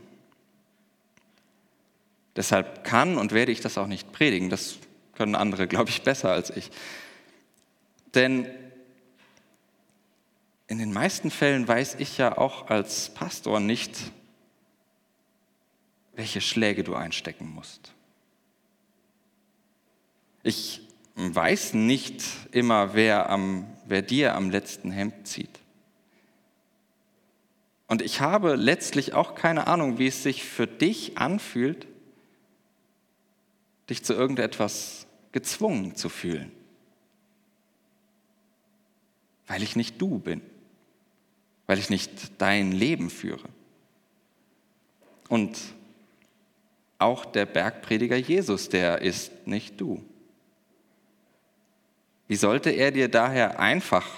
Deshalb 2.34 2.84
kann 2.84 3.18
und 3.18 3.32
werde 3.32 3.52
ich 3.52 3.60
das 3.60 3.78
auch 3.78 3.86
nicht 3.86 4.12
predigen. 4.12 4.48
Das 4.48 4.78
können 5.14 5.34
andere, 5.34 5.68
glaube 5.68 5.90
ich, 5.90 6.02
besser 6.02 6.30
als 6.32 6.50
ich. 6.50 6.70
Denn 8.14 8.46
in 10.66 10.78
den 10.78 10.92
meisten 10.92 11.30
Fällen 11.30 11.68
weiß 11.68 11.96
ich 11.98 12.16
ja 12.16 12.38
auch 12.38 12.68
als 12.70 13.12
Pastor 13.12 13.60
nicht, 13.60 13.98
welche 16.14 16.40
Schläge 16.40 16.84
du 16.84 16.94
einstecken 16.94 17.48
musst. 17.48 17.92
Ich 20.42 20.80
weiß 21.14 21.74
nicht 21.74 22.22
immer, 22.50 22.94
wer, 22.94 23.30
am, 23.30 23.66
wer 23.86 24.02
dir 24.02 24.34
am 24.34 24.50
letzten 24.50 24.90
Hemd 24.90 25.26
zieht. 25.26 25.60
Und 27.86 28.00
ich 28.00 28.20
habe 28.20 28.56
letztlich 28.56 29.12
auch 29.12 29.34
keine 29.34 29.66
Ahnung, 29.66 29.98
wie 29.98 30.06
es 30.06 30.22
sich 30.22 30.44
für 30.44 30.66
dich 30.66 31.18
anfühlt, 31.18 31.86
dich 33.90 34.02
zu 34.02 34.14
irgendetwas 34.14 35.06
gezwungen 35.32 35.94
zu 35.94 36.08
fühlen. 36.08 36.50
Weil 39.46 39.62
ich 39.62 39.76
nicht 39.76 40.00
du 40.00 40.18
bin, 40.18 40.40
weil 41.66 41.78
ich 41.78 41.90
nicht 41.90 42.10
dein 42.40 42.72
Leben 42.72 43.10
führe. 43.10 43.48
Und 45.28 45.58
auch 46.98 47.24
der 47.26 47.44
Bergprediger 47.44 48.16
Jesus, 48.16 48.68
der 48.70 49.02
ist 49.02 49.46
nicht 49.46 49.80
du. 49.80 50.02
Wie 52.32 52.36
sollte 52.36 52.70
er 52.70 52.92
dir 52.92 53.10
daher 53.10 53.60
einfach 53.60 54.08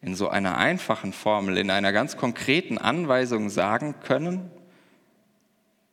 in 0.00 0.14
so 0.14 0.28
einer 0.28 0.56
einfachen 0.56 1.12
Formel, 1.12 1.58
in 1.58 1.68
einer 1.68 1.90
ganz 1.90 2.16
konkreten 2.16 2.78
Anweisung 2.78 3.50
sagen 3.50 3.96
können, 4.04 4.52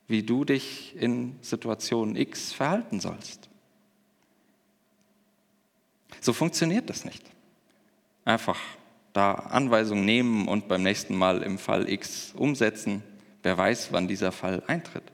wie 0.05 0.21
du 0.21 0.45
dich 0.45 0.95
in 0.95 1.35
Situation 1.41 2.15
X 2.15 2.53
verhalten 2.53 2.99
sollst. 2.99 3.49
So 6.21 6.31
funktioniert 6.31 6.91
das 6.91 7.05
nicht. 7.05 7.23
Einfach 8.23 8.59
da 9.11 9.33
Anweisungen 9.33 10.05
nehmen 10.05 10.47
und 10.47 10.67
beim 10.67 10.83
nächsten 10.83 11.15
Mal 11.15 11.41
im 11.41 11.57
Fall 11.57 11.89
X 11.89 12.33
umsetzen. 12.35 13.01
Wer 13.41 13.57
weiß, 13.57 13.91
wann 13.91 14.07
dieser 14.07 14.31
Fall 14.31 14.61
eintritt 14.67 15.11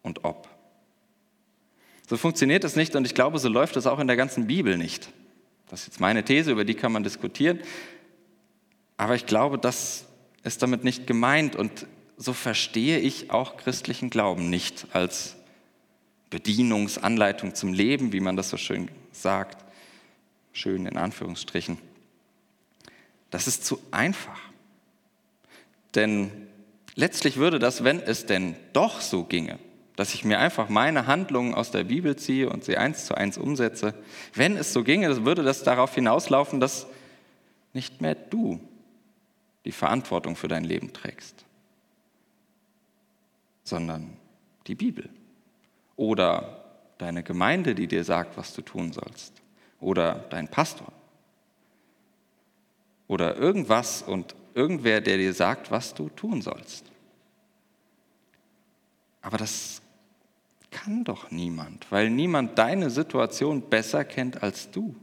und 0.00 0.24
ob. 0.24 0.48
So 2.08 2.16
funktioniert 2.16 2.64
es 2.64 2.74
nicht 2.74 2.96
und 2.96 3.04
ich 3.04 3.14
glaube, 3.14 3.38
so 3.38 3.48
läuft 3.50 3.76
es 3.76 3.86
auch 3.86 3.98
in 3.98 4.06
der 4.06 4.16
ganzen 4.16 4.46
Bibel 4.46 4.78
nicht. 4.78 5.10
Das 5.68 5.80
ist 5.80 5.88
jetzt 5.88 6.00
meine 6.00 6.24
These, 6.24 6.50
über 6.50 6.64
die 6.64 6.72
kann 6.74 6.90
man 6.90 7.02
diskutieren. 7.02 7.60
Aber 8.96 9.14
ich 9.14 9.26
glaube, 9.26 9.58
das 9.58 10.06
ist 10.42 10.62
damit 10.62 10.84
nicht 10.84 11.06
gemeint 11.06 11.54
und 11.54 11.86
so 12.16 12.32
verstehe 12.32 12.98
ich 12.98 13.30
auch 13.30 13.58
christlichen 13.58 14.08
Glauben 14.08 14.48
nicht 14.48 14.86
als 14.92 15.36
Bedienungsanleitung 16.30 17.54
zum 17.54 17.74
Leben, 17.74 18.12
wie 18.12 18.20
man 18.20 18.36
das 18.36 18.48
so 18.48 18.56
schön 18.56 18.90
sagt. 19.12 19.64
Schön 20.52 20.86
in 20.86 20.96
Anführungsstrichen. 20.96 21.78
Das 23.30 23.46
ist 23.46 23.66
zu 23.66 23.80
einfach. 23.90 24.40
Denn 25.94 26.30
letztlich 26.94 27.36
würde 27.36 27.58
das, 27.58 27.84
wenn 27.84 28.00
es 28.00 28.24
denn 28.24 28.56
doch 28.72 29.02
so 29.02 29.24
ginge, 29.24 29.58
dass 29.98 30.14
ich 30.14 30.24
mir 30.24 30.38
einfach 30.38 30.68
meine 30.68 31.08
Handlungen 31.08 31.54
aus 31.54 31.72
der 31.72 31.82
Bibel 31.82 32.14
ziehe 32.14 32.48
und 32.48 32.62
sie 32.62 32.76
eins 32.76 33.04
zu 33.04 33.16
eins 33.16 33.36
umsetze. 33.36 33.94
Wenn 34.32 34.56
es 34.56 34.72
so 34.72 34.84
ginge, 34.84 35.24
würde 35.24 35.42
das 35.42 35.64
darauf 35.64 35.92
hinauslaufen, 35.92 36.60
dass 36.60 36.86
nicht 37.72 38.00
mehr 38.00 38.14
du 38.14 38.60
die 39.64 39.72
Verantwortung 39.72 40.36
für 40.36 40.46
dein 40.46 40.62
Leben 40.62 40.92
trägst, 40.92 41.44
sondern 43.64 44.16
die 44.68 44.76
Bibel 44.76 45.10
oder 45.96 46.64
deine 46.98 47.24
Gemeinde, 47.24 47.74
die 47.74 47.88
dir 47.88 48.04
sagt, 48.04 48.36
was 48.36 48.54
du 48.54 48.62
tun 48.62 48.92
sollst 48.92 49.32
oder 49.80 50.26
dein 50.30 50.46
Pastor 50.46 50.92
oder 53.08 53.34
irgendwas 53.34 54.02
und 54.02 54.36
irgendwer, 54.54 55.00
der 55.00 55.16
dir 55.16 55.34
sagt, 55.34 55.72
was 55.72 55.92
du 55.92 56.08
tun 56.08 56.40
sollst. 56.40 56.84
Aber 59.22 59.38
das 59.38 59.82
kann 60.70 61.04
doch 61.04 61.30
niemand, 61.30 61.90
weil 61.90 62.10
niemand 62.10 62.58
deine 62.58 62.90
Situation 62.90 63.62
besser 63.62 64.04
kennt 64.04 64.42
als 64.42 64.70
du. 64.70 64.94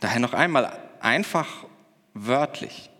Daher 0.00 0.20
noch 0.20 0.32
einmal 0.32 0.78
einfach 1.00 1.66
wörtlich 2.14 2.90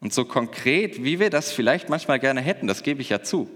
und 0.00 0.14
so 0.14 0.24
konkret, 0.24 1.04
wie 1.04 1.20
wir 1.20 1.30
das 1.30 1.52
vielleicht 1.52 1.88
manchmal 1.88 2.18
gerne 2.18 2.40
hätten, 2.40 2.66
das 2.66 2.82
gebe 2.82 3.02
ich 3.02 3.10
ja 3.10 3.22
zu. 3.22 3.50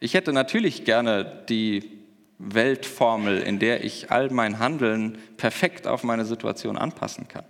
Ich 0.00 0.14
hätte 0.14 0.32
natürlich 0.32 0.84
gerne 0.84 1.44
die 1.48 1.98
Weltformel, 2.38 3.40
in 3.40 3.58
der 3.58 3.84
ich 3.84 4.10
all 4.10 4.30
mein 4.30 4.58
Handeln 4.58 5.18
perfekt 5.36 5.86
auf 5.86 6.04
meine 6.04 6.24
Situation 6.24 6.78
anpassen 6.78 7.28
kann. 7.28 7.44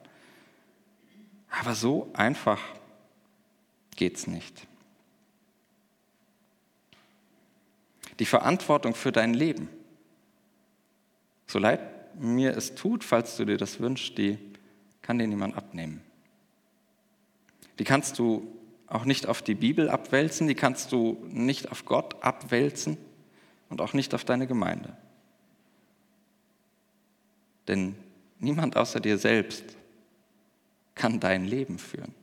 Aber 1.51 1.75
so 1.75 2.11
einfach 2.15 2.61
geht 3.97 4.17
es 4.17 4.27
nicht. 4.27 4.67
Die 8.19 8.27
Verantwortung 8.27 8.95
für 8.95 9.13
dein 9.13 9.35
Leben, 9.35 9.69
so 11.47 11.59
leid 11.59 11.81
mir 12.21 12.57
es 12.57 12.75
tut, 12.75 13.05
falls 13.05 13.37
du 13.37 13.45
dir 13.45 13.57
das 13.57 13.81
wünschst, 13.81 14.19
die 14.19 14.39
kann 15.03 15.19
dir 15.19 15.27
niemand 15.27 15.57
abnehmen. 15.57 16.03
Die 17.79 17.85
kannst 17.85 18.19
du 18.19 18.47
auch 18.89 19.05
nicht 19.05 19.27
auf 19.27 19.43
die 19.43 19.55
Bibel 19.55 19.89
abwälzen, 19.89 20.49
die 20.49 20.55
kannst 20.55 20.93
du 20.93 21.25
nicht 21.29 21.71
auf 21.71 21.85
Gott 21.85 22.23
abwälzen 22.23 22.97
und 23.69 23.81
auch 23.81 23.93
nicht 23.93 24.15
auf 24.15 24.25
deine 24.25 24.47
Gemeinde. 24.47 24.97
Denn 27.69 27.95
niemand 28.39 28.77
außer 28.77 28.99
dir 28.99 29.19
selbst 29.19 29.77
kann 30.95 31.21
dein 31.21 31.45
Leben 31.45 31.79
führen. 31.79 32.15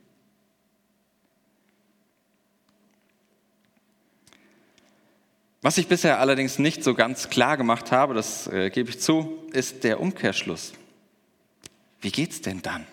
Was 5.65 5.79
ich 5.79 5.88
bisher 5.88 6.19
allerdings 6.19 6.60
nicht 6.60 6.84
so 6.84 6.93
ganz 6.93 7.31
klar 7.31 7.57
gemacht 7.57 7.91
habe, 7.91 8.13
das 8.13 8.45
äh, 8.45 8.69
gebe 8.69 8.91
ich 8.91 9.00
zu, 9.00 9.36
ist 9.51 9.84
der 9.84 10.00
Umkehrschluss. 10.00 10.74
Wie 12.01 12.12
geht's 12.12 12.39
denn 12.41 12.62
dann? 12.62 12.86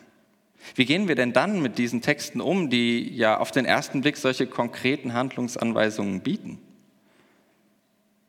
Wie 0.74 0.86
gehen 0.86 1.06
wir 1.06 1.14
denn 1.14 1.34
dann 1.34 1.60
mit 1.60 1.76
diesen 1.76 2.00
Texten 2.00 2.40
um, 2.40 2.70
die 2.70 3.14
ja 3.14 3.36
auf 3.36 3.50
den 3.50 3.66
ersten 3.66 4.00
Blick 4.00 4.16
solche 4.16 4.46
konkreten 4.46 5.12
Handlungsanweisungen 5.12 6.22
bieten? 6.22 6.58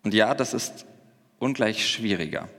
Und 0.04 0.14
ja, 0.14 0.36
das 0.36 0.54
ist 0.54 0.86
ungleich 1.40 1.88
schwieriger. 1.88 2.50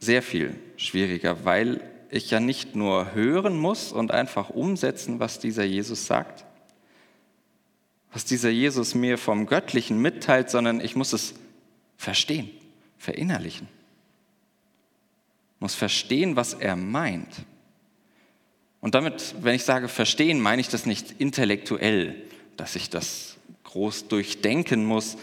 Sehr 0.00 0.20
viel 0.20 0.54
schwieriger, 0.76 1.46
weil 1.46 1.80
ich 2.10 2.30
ja 2.30 2.40
nicht 2.40 2.76
nur 2.76 3.14
hören 3.14 3.56
muss 3.56 3.90
und 3.90 4.10
einfach 4.10 4.50
umsetzen, 4.50 5.18
was 5.18 5.38
dieser 5.38 5.64
Jesus 5.64 6.04
sagt, 6.04 6.44
was 8.12 8.24
dieser 8.24 8.50
Jesus 8.50 8.94
mir 8.94 9.18
vom 9.18 9.46
Göttlichen 9.46 10.00
mitteilt, 10.00 10.50
sondern 10.50 10.80
ich 10.80 10.96
muss 10.96 11.12
es 11.12 11.34
verstehen, 11.96 12.50
verinnerlichen. 12.96 13.68
Ich 15.56 15.60
muss 15.60 15.74
verstehen, 15.74 16.36
was 16.36 16.54
er 16.54 16.76
meint. 16.76 17.34
Und 18.80 18.94
damit, 18.94 19.34
wenn 19.40 19.54
ich 19.54 19.64
sage 19.64 19.88
verstehen, 19.88 20.40
meine 20.40 20.60
ich 20.60 20.68
das 20.68 20.86
nicht 20.86 21.16
intellektuell, 21.18 22.14
dass 22.56 22.76
ich 22.76 22.90
das 22.90 23.36
groß 23.64 24.08
durchdenken 24.08 24.84
muss. 24.84 25.16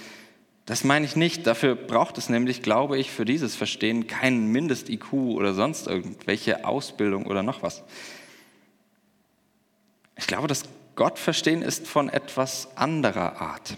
Das 0.65 0.83
meine 0.83 1.05
ich 1.05 1.15
nicht. 1.15 1.47
Dafür 1.47 1.75
braucht 1.75 2.17
es 2.17 2.29
nämlich, 2.29 2.61
glaube 2.61 2.97
ich, 2.97 3.11
für 3.11 3.25
dieses 3.25 3.55
Verstehen 3.55 4.07
keinen 4.07 4.51
Mindest-IQ 4.51 5.13
oder 5.13 5.53
sonst 5.53 5.87
irgendwelche 5.87 6.65
Ausbildung 6.65 7.25
oder 7.27 7.43
noch 7.43 7.63
was. 7.63 7.83
Ich 10.17 10.27
glaube, 10.27 10.47
dass 10.47 10.63
Gott 10.95 11.19
verstehen 11.19 11.61
ist 11.61 11.87
von 11.87 12.09
etwas 12.09 12.69
anderer 12.75 13.41
Art. 13.41 13.77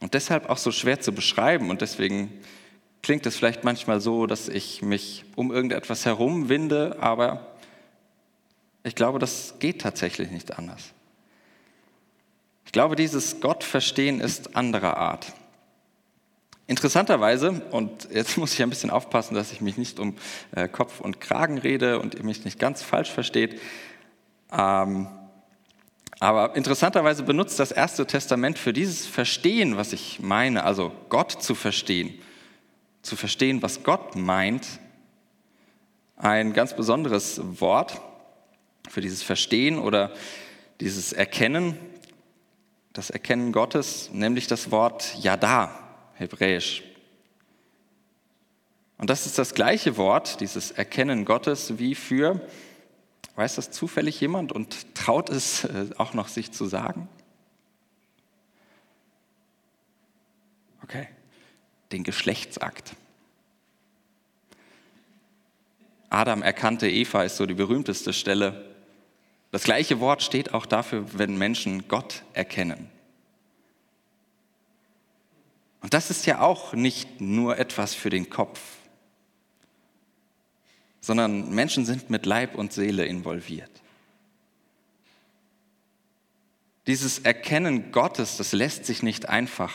Und 0.00 0.14
deshalb 0.14 0.50
auch 0.50 0.58
so 0.58 0.72
schwer 0.72 1.00
zu 1.00 1.12
beschreiben. 1.12 1.70
Und 1.70 1.80
deswegen 1.80 2.32
klingt 3.02 3.24
es 3.26 3.36
vielleicht 3.36 3.64
manchmal 3.64 4.00
so, 4.00 4.26
dass 4.26 4.48
ich 4.48 4.82
mich 4.82 5.24
um 5.36 5.52
irgendetwas 5.52 6.04
herumwinde, 6.04 6.96
aber 7.00 7.56
ich 8.82 8.94
glaube, 8.94 9.18
das 9.18 9.54
geht 9.58 9.80
tatsächlich 9.80 10.30
nicht 10.30 10.58
anders. 10.58 10.92
Ich 12.64 12.72
glaube, 12.72 12.96
dieses 12.96 13.40
Gottverstehen 13.40 14.20
ist 14.20 14.56
anderer 14.56 14.96
Art. 14.96 15.32
Interessanterweise, 16.66 17.62
und 17.70 18.08
jetzt 18.12 18.36
muss 18.38 18.52
ich 18.54 18.62
ein 18.62 18.70
bisschen 18.70 18.90
aufpassen, 18.90 19.34
dass 19.34 19.52
ich 19.52 19.60
mich 19.60 19.78
nicht 19.78 20.00
um 20.00 20.16
äh, 20.50 20.66
Kopf 20.66 21.00
und 21.00 21.20
Kragen 21.20 21.58
rede 21.58 22.00
und 22.00 22.16
ihr 22.16 22.24
mich 22.24 22.44
nicht 22.44 22.58
ganz 22.58 22.82
falsch 22.82 23.10
versteht, 23.10 23.60
ähm, 24.52 25.08
aber 26.18 26.56
interessanterweise 26.56 27.22
benutzt 27.22 27.58
das 27.58 27.72
Erste 27.72 28.06
Testament 28.06 28.58
für 28.58 28.72
dieses 28.72 29.06
Verstehen, 29.06 29.76
was 29.76 29.92
ich 29.92 30.20
meine, 30.20 30.64
also 30.64 30.92
Gott 31.08 31.30
zu 31.30 31.54
verstehen, 31.54 32.14
zu 33.02 33.16
verstehen, 33.16 33.62
was 33.62 33.82
Gott 33.82 34.16
meint, 34.16 34.66
ein 36.16 36.54
ganz 36.54 36.74
besonderes 36.74 37.40
Wort 37.60 38.00
für 38.88 39.02
dieses 39.02 39.22
Verstehen 39.22 39.78
oder 39.78 40.12
dieses 40.80 41.12
Erkennen, 41.12 41.76
das 42.94 43.10
Erkennen 43.10 43.52
Gottes, 43.52 44.10
nämlich 44.12 44.46
das 44.46 44.70
Wort 44.70 45.16
Yada, 45.20 45.70
hebräisch. 46.14 46.82
Und 48.96 49.10
das 49.10 49.26
ist 49.26 49.38
das 49.38 49.52
gleiche 49.52 49.98
Wort, 49.98 50.40
dieses 50.40 50.70
Erkennen 50.70 51.26
Gottes, 51.26 51.78
wie 51.78 51.94
für 51.94 52.40
Weiß 53.36 53.54
das 53.54 53.70
zufällig 53.70 54.18
jemand 54.20 54.50
und 54.50 54.94
traut 54.94 55.28
es 55.28 55.64
äh, 55.64 55.90
auch 55.98 56.14
noch 56.14 56.28
sich 56.28 56.52
zu 56.52 56.66
sagen? 56.66 57.06
Okay, 60.82 61.06
den 61.92 62.02
Geschlechtsakt. 62.02 62.96
Adam 66.08 66.42
erkannte 66.42 66.88
Eva 66.88 67.24
ist 67.24 67.36
so 67.36 67.44
die 67.44 67.54
berühmteste 67.54 68.14
Stelle. 68.14 68.74
Das 69.50 69.64
gleiche 69.64 70.00
Wort 70.00 70.22
steht 70.22 70.54
auch 70.54 70.64
dafür, 70.64 71.18
wenn 71.18 71.36
Menschen 71.36 71.88
Gott 71.88 72.22
erkennen. 72.32 72.88
Und 75.82 75.92
das 75.92 76.10
ist 76.10 76.24
ja 76.24 76.40
auch 76.40 76.72
nicht 76.72 77.20
nur 77.20 77.58
etwas 77.58 77.94
für 77.94 78.08
den 78.08 78.30
Kopf 78.30 78.75
sondern 81.06 81.54
Menschen 81.54 81.84
sind 81.84 82.10
mit 82.10 82.26
Leib 82.26 82.56
und 82.56 82.72
Seele 82.72 83.04
involviert. 83.04 83.70
Dieses 86.88 87.20
Erkennen 87.20 87.92
Gottes, 87.92 88.38
das 88.38 88.50
lässt 88.50 88.86
sich 88.86 89.04
nicht 89.04 89.28
einfach 89.28 89.72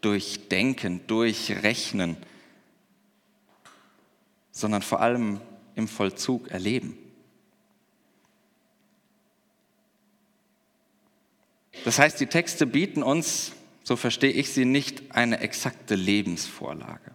durchdenken, 0.00 1.06
durchrechnen, 1.06 2.16
sondern 4.52 4.80
vor 4.80 5.02
allem 5.02 5.42
im 5.74 5.86
Vollzug 5.86 6.48
erleben. 6.50 6.96
Das 11.84 11.98
heißt, 11.98 12.18
die 12.18 12.26
Texte 12.26 12.66
bieten 12.66 13.02
uns, 13.02 13.52
so 13.84 13.96
verstehe 13.96 14.32
ich 14.32 14.54
sie, 14.54 14.64
nicht 14.64 15.14
eine 15.14 15.40
exakte 15.40 15.94
Lebensvorlage 15.94 17.09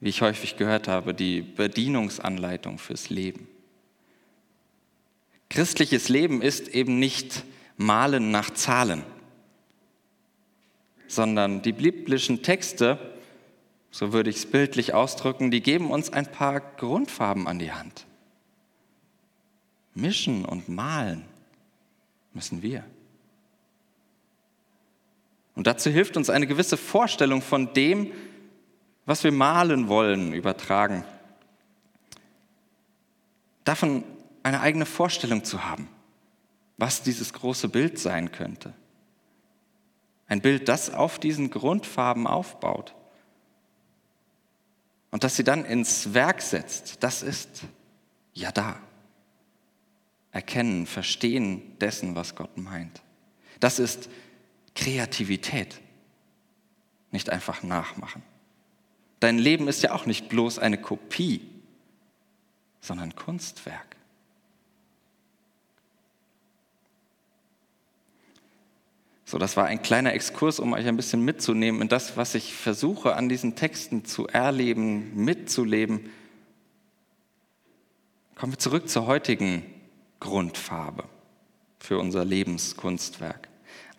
wie 0.00 0.08
ich 0.08 0.22
häufig 0.22 0.56
gehört 0.56 0.88
habe, 0.88 1.14
die 1.14 1.42
Bedienungsanleitung 1.42 2.78
fürs 2.78 3.10
Leben. 3.10 3.46
Christliches 5.50 6.08
Leben 6.08 6.42
ist 6.42 6.68
eben 6.68 6.98
nicht 6.98 7.44
Malen 7.76 8.30
nach 8.30 8.50
Zahlen, 8.50 9.02
sondern 11.06 11.60
die 11.62 11.72
biblischen 11.72 12.42
Texte, 12.42 12.98
so 13.90 14.12
würde 14.12 14.30
ich 14.30 14.36
es 14.36 14.46
bildlich 14.46 14.94
ausdrücken, 14.94 15.50
die 15.50 15.60
geben 15.60 15.90
uns 15.90 16.12
ein 16.12 16.30
paar 16.30 16.60
Grundfarben 16.60 17.46
an 17.46 17.58
die 17.58 17.72
Hand. 17.72 18.06
Mischen 19.94 20.44
und 20.44 20.68
malen 20.68 21.24
müssen 22.32 22.62
wir. 22.62 22.84
Und 25.56 25.66
dazu 25.66 25.90
hilft 25.90 26.16
uns 26.16 26.30
eine 26.30 26.46
gewisse 26.46 26.76
Vorstellung 26.76 27.42
von 27.42 27.74
dem, 27.74 28.12
was 29.10 29.24
wir 29.24 29.32
malen 29.32 29.88
wollen, 29.88 30.32
übertragen. 30.32 31.04
Davon 33.64 34.04
eine 34.44 34.60
eigene 34.60 34.86
Vorstellung 34.86 35.42
zu 35.42 35.64
haben, 35.64 35.88
was 36.76 37.02
dieses 37.02 37.32
große 37.32 37.68
Bild 37.68 37.98
sein 37.98 38.30
könnte. 38.30 38.72
Ein 40.28 40.40
Bild, 40.40 40.68
das 40.68 40.94
auf 40.94 41.18
diesen 41.18 41.50
Grundfarben 41.50 42.28
aufbaut 42.28 42.94
und 45.10 45.24
das 45.24 45.34
sie 45.34 45.42
dann 45.42 45.64
ins 45.64 46.14
Werk 46.14 46.40
setzt, 46.40 47.02
das 47.02 47.24
ist 47.24 47.62
ja 48.32 48.52
da. 48.52 48.78
Erkennen, 50.30 50.86
verstehen 50.86 51.76
dessen, 51.80 52.14
was 52.14 52.36
Gott 52.36 52.56
meint. 52.56 53.02
Das 53.58 53.80
ist 53.80 54.08
Kreativität, 54.76 55.80
nicht 57.10 57.28
einfach 57.28 57.64
nachmachen. 57.64 58.22
Dein 59.20 59.38
Leben 59.38 59.68
ist 59.68 59.82
ja 59.82 59.92
auch 59.92 60.06
nicht 60.06 60.28
bloß 60.28 60.58
eine 60.58 60.78
Kopie, 60.78 61.42
sondern 62.80 63.14
Kunstwerk. 63.14 63.96
So, 69.26 69.38
das 69.38 69.56
war 69.56 69.66
ein 69.66 69.80
kleiner 69.82 70.12
Exkurs, 70.12 70.58
um 70.58 70.72
euch 70.72 70.88
ein 70.88 70.96
bisschen 70.96 71.24
mitzunehmen 71.24 71.82
in 71.82 71.88
das, 71.88 72.16
was 72.16 72.34
ich 72.34 72.52
versuche 72.52 73.14
an 73.14 73.28
diesen 73.28 73.54
Texten 73.54 74.04
zu 74.04 74.26
erleben, 74.26 75.14
mitzuleben. 75.14 76.10
Kommen 78.34 78.54
wir 78.54 78.58
zurück 78.58 78.88
zur 78.88 79.06
heutigen 79.06 79.62
Grundfarbe 80.18 81.04
für 81.78 81.98
unser 81.98 82.24
Lebenskunstwerk. 82.24 83.48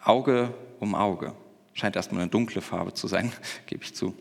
Auge 0.04 0.54
um 0.82 0.96
Auge. 0.96 1.34
Scheint 1.74 1.96
erstmal 1.96 2.24
eine 2.24 2.32
dunkle 2.32 2.60
Farbe 2.62 2.94
zu 2.94 3.08
sein, 3.08 3.32
gebe 3.68 3.84
ich 3.86 3.96
zu. 3.96 4.14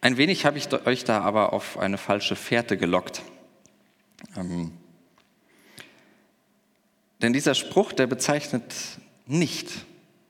Ein 0.00 0.16
wenig 0.16 0.46
habe 0.46 0.58
ich 0.58 0.72
euch 0.72 1.04
da 1.04 1.20
aber 1.22 1.52
auf 1.52 1.78
eine 1.78 1.98
falsche 1.98 2.36
Fährte 2.36 2.76
gelockt. 2.76 3.22
Ähm, 4.36 4.72
denn 7.20 7.32
dieser 7.32 7.54
Spruch, 7.54 7.92
der 7.92 8.06
bezeichnet 8.06 8.74
nicht 9.26 9.68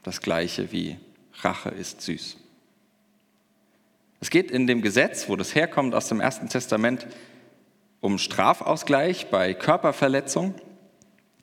das 0.02 0.22
gleiche 0.22 0.72
wie 0.72 0.96
Rache 1.40 1.68
ist 1.68 2.00
süß. 2.00 2.38
Es 4.20 4.31
geht 4.31 4.50
in 4.50 4.66
dem 4.66 4.83
Gesetz, 4.83 5.28
wo 5.28 5.37
das 5.37 5.54
herkommt 5.54 5.94
aus 5.94 6.09
dem 6.09 6.20
Ersten 6.20 6.48
Testament, 6.48 7.07
um 8.00 8.18
Strafausgleich 8.18 9.28
bei 9.31 9.54
Körperverletzung. 9.54 10.54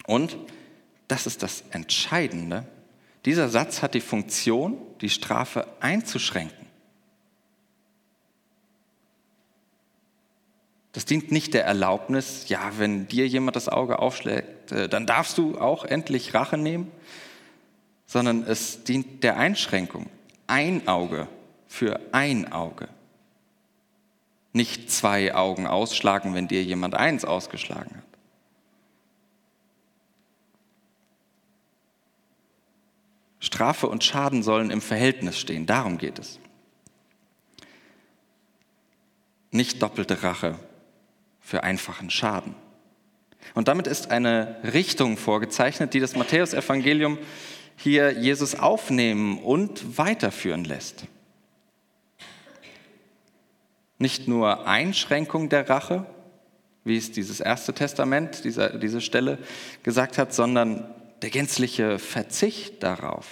Und, 0.07 0.37
das 1.07 1.27
ist 1.27 1.43
das 1.43 1.63
Entscheidende, 1.69 2.65
dieser 3.25 3.49
Satz 3.49 3.81
hat 3.81 3.93
die 3.93 4.01
Funktion, 4.01 4.77
die 5.01 5.09
Strafe 5.09 5.67
einzuschränken. 5.79 6.64
Das 10.95 11.03
dient 11.03 11.29
nicht 11.29 11.53
der 11.53 11.65
Erlaubnis, 11.65 12.47
ja, 12.47 12.71
wenn 12.77 13.05
dir 13.09 13.27
jemand 13.27 13.57
das 13.57 13.67
Auge 13.67 13.99
aufschlägt, 13.99 14.71
äh, 14.71 14.87
dann 14.87 15.05
darfst 15.05 15.37
du 15.37 15.59
auch 15.59 15.83
endlich 15.83 16.33
Rache 16.33 16.57
nehmen, 16.57 16.89
sondern 18.05 18.43
es 18.43 18.85
dient 18.85 19.21
der 19.21 19.35
Einschränkung. 19.35 20.09
Ein 20.47 20.87
Auge 20.87 21.27
für 21.67 21.99
ein 22.13 22.49
Auge. 22.49 22.87
Nicht 24.53 24.89
zwei 24.89 25.35
Augen 25.35 25.67
ausschlagen, 25.67 26.33
wenn 26.33 26.47
dir 26.47 26.63
jemand 26.63 26.95
eins 26.95 27.25
ausgeschlagen 27.25 27.97
hat. 27.97 28.03
Strafe 33.41 33.89
und 33.89 34.01
Schaden 34.01 34.43
sollen 34.43 34.71
im 34.71 34.81
Verhältnis 34.81 35.37
stehen, 35.37 35.65
darum 35.65 35.97
geht 35.97 36.19
es. 36.19 36.39
Nicht 39.51 39.81
doppelte 39.81 40.23
Rache 40.23 40.57
für 41.45 41.63
einfachen 41.63 42.09
Schaden. 42.09 42.55
Und 43.53 43.67
damit 43.67 43.85
ist 43.85 44.09
eine 44.09 44.57
Richtung 44.73 45.15
vorgezeichnet, 45.15 45.93
die 45.93 45.99
das 45.99 46.15
Matthäusevangelium 46.15 47.19
hier 47.77 48.11
Jesus 48.11 48.55
aufnehmen 48.55 49.37
und 49.37 49.99
weiterführen 49.99 50.65
lässt. 50.65 51.05
Nicht 53.99 54.27
nur 54.27 54.67
Einschränkung 54.67 55.49
der 55.49 55.69
Rache, 55.69 56.07
wie 56.83 56.97
es 56.97 57.11
dieses 57.11 57.39
erste 57.39 57.73
Testament, 57.73 58.43
diese, 58.43 58.79
diese 58.79 58.99
Stelle 58.99 59.37
gesagt 59.83 60.17
hat, 60.17 60.33
sondern 60.33 60.89
der 61.21 61.29
gänzliche 61.29 61.99
Verzicht 61.99 62.81
darauf. 62.81 63.27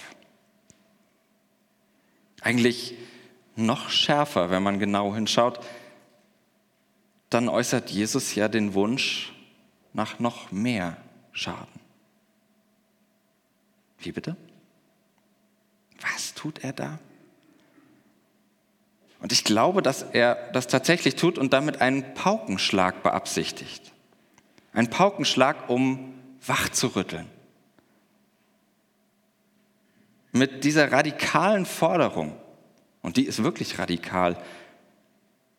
Eigentlich 2.40 2.94
noch 3.56 3.90
schärfer, 3.90 4.50
wenn 4.50 4.62
man 4.62 4.78
genau 4.78 5.14
hinschaut, 5.14 5.58
dann 7.34 7.48
äußert 7.48 7.90
Jesus 7.90 8.34
ja 8.36 8.48
den 8.48 8.74
Wunsch 8.74 9.32
nach 9.92 10.20
noch 10.20 10.52
mehr 10.52 10.96
Schaden. 11.32 11.80
Wie 13.98 14.12
bitte? 14.12 14.36
Was 16.00 16.34
tut 16.34 16.62
er 16.62 16.72
da? 16.72 16.98
Und 19.18 19.32
ich 19.32 19.42
glaube, 19.42 19.82
dass 19.82 20.02
er 20.02 20.34
das 20.52 20.68
tatsächlich 20.68 21.16
tut 21.16 21.38
und 21.38 21.52
damit 21.52 21.80
einen 21.80 22.14
Paukenschlag 22.14 23.02
beabsichtigt. 23.02 23.92
Ein 24.72 24.90
Paukenschlag, 24.90 25.68
um 25.68 26.14
wach 26.46 26.68
zu 26.68 26.88
rütteln. 26.88 27.26
Mit 30.30 30.64
dieser 30.64 30.92
radikalen 30.92 31.64
Forderung, 31.64 32.36
und 33.02 33.16
die 33.16 33.24
ist 33.24 33.42
wirklich 33.42 33.78
radikal, 33.78 34.36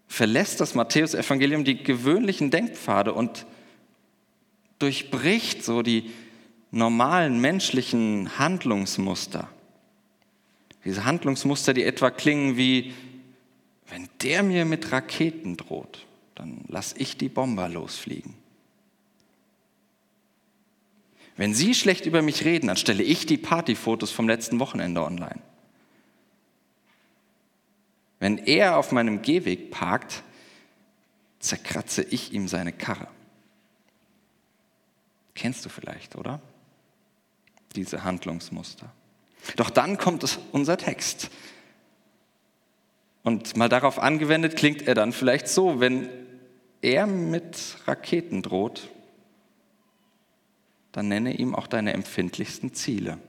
verlässt 0.07 0.61
das 0.61 0.75
Matthäusevangelium 0.75 1.63
die 1.63 1.83
gewöhnlichen 1.83 2.51
Denkpfade 2.51 3.13
und 3.13 3.45
durchbricht 4.79 5.63
so 5.63 5.81
die 5.81 6.11
normalen 6.71 7.39
menschlichen 7.39 8.37
Handlungsmuster. 8.37 9.49
Diese 10.83 11.05
Handlungsmuster, 11.05 11.73
die 11.73 11.83
etwa 11.83 12.11
klingen 12.11 12.57
wie, 12.57 12.93
wenn 13.89 14.07
der 14.21 14.43
mir 14.43 14.65
mit 14.65 14.91
Raketen 14.91 15.57
droht, 15.57 16.05
dann 16.35 16.61
lass 16.67 16.93
ich 16.97 17.17
die 17.17 17.29
Bomber 17.29 17.69
losfliegen. 17.69 18.35
Wenn 21.37 21.53
Sie 21.53 21.73
schlecht 21.73 22.05
über 22.05 22.21
mich 22.21 22.45
reden, 22.45 22.67
dann 22.67 22.77
stelle 22.77 23.03
ich 23.03 23.25
die 23.25 23.37
Partyfotos 23.37 24.11
vom 24.11 24.27
letzten 24.27 24.59
Wochenende 24.59 25.03
online. 25.03 25.41
Wenn 28.25 28.39
er 28.39 28.77
auf 28.77 28.91
meinem 28.91 29.21
Gehweg 29.21 29.69
parkt, 29.69 30.23
zerkratze 31.37 32.01
ich 32.01 32.33
ihm 32.33 32.47
seine 32.47 32.73
Karre. 32.73 33.07
Kennst 35.35 35.63
du 35.63 35.69
vielleicht, 35.69 36.15
oder? 36.15 36.41
diese 37.75 38.03
Handlungsmuster. 38.03 38.91
Doch 39.57 39.69
dann 39.69 39.99
kommt 39.99 40.39
unser 40.51 40.75
Text. 40.75 41.29
Und 43.21 43.55
mal 43.55 43.69
darauf 43.69 43.99
angewendet 43.99 44.55
klingt 44.55 44.87
er 44.87 44.95
dann 44.95 45.13
vielleicht 45.13 45.47
so, 45.47 45.79
wenn 45.79 46.09
er 46.81 47.05
mit 47.05 47.77
Raketen 47.85 48.41
droht, 48.41 48.89
dann 50.93 51.09
nenne 51.09 51.35
ihm 51.37 51.53
auch 51.53 51.67
deine 51.67 51.93
empfindlichsten 51.93 52.73
Ziele. 52.73 53.19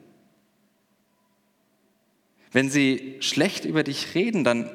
Wenn 2.51 2.71
sie 2.71 3.19
schlecht 3.21 3.67
über 3.67 3.83
dich 3.83 4.15
reden, 4.15 4.43
dann 4.43 4.71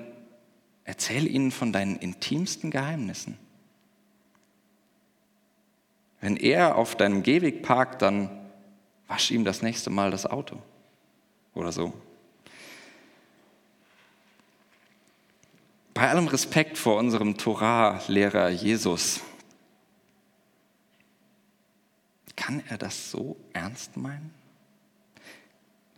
erzähl 0.84 1.28
ihnen 1.28 1.52
von 1.52 1.72
deinen 1.72 1.98
intimsten 1.98 2.72
Geheimnissen. 2.72 3.38
Wenn 6.20 6.38
er 6.38 6.76
auf 6.76 6.96
deinem 6.96 7.24
Gehweg 7.24 7.64
parkt, 7.64 8.02
dann 8.02 8.30
wasch 9.08 9.32
ihm 9.32 9.44
das 9.44 9.62
nächste 9.62 9.90
Mal 9.90 10.12
das 10.12 10.26
Auto 10.26 10.62
oder 11.54 11.72
so. 11.72 11.94
Bei 15.94 16.10
allem 16.10 16.28
Respekt 16.28 16.78
vor 16.78 16.98
unserem 16.98 17.38
Torah-Lehrer 17.38 18.50
Jesus, 18.50 19.22
kann 22.36 22.64
er 22.70 22.78
das 22.78 23.12
so 23.12 23.38
ernst 23.54 23.98
meinen? 23.98 24.34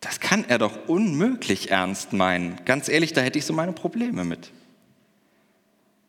Das 0.02 0.20
kann 0.20 0.44
er 0.50 0.58
doch 0.58 0.90
unmöglich 0.90 1.72
ernst 1.72 2.12
meinen. 2.12 2.58
Ganz 2.66 2.90
ehrlich, 2.90 3.14
da 3.14 3.22
hätte 3.22 3.40
ich 3.40 3.46
so 3.46 3.54
meine 3.54 3.72
Probleme 3.72 4.26
mit. 4.26 4.52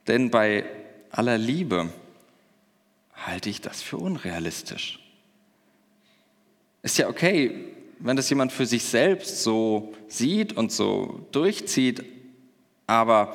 Denn 0.06 0.30
bei 0.30 0.64
aller 1.10 1.38
Liebe 1.38 1.90
halte 3.14 3.48
ich 3.48 3.60
das 3.60 3.82
für 3.82 3.96
unrealistisch. 3.96 4.98
Ist 6.82 6.98
ja 6.98 7.08
okay, 7.08 7.72
wenn 7.98 8.16
das 8.16 8.28
jemand 8.28 8.52
für 8.52 8.66
sich 8.66 8.84
selbst 8.84 9.42
so 9.42 9.94
sieht 10.08 10.52
und 10.52 10.72
so 10.72 11.26
durchzieht, 11.32 12.04
aber 12.86 13.34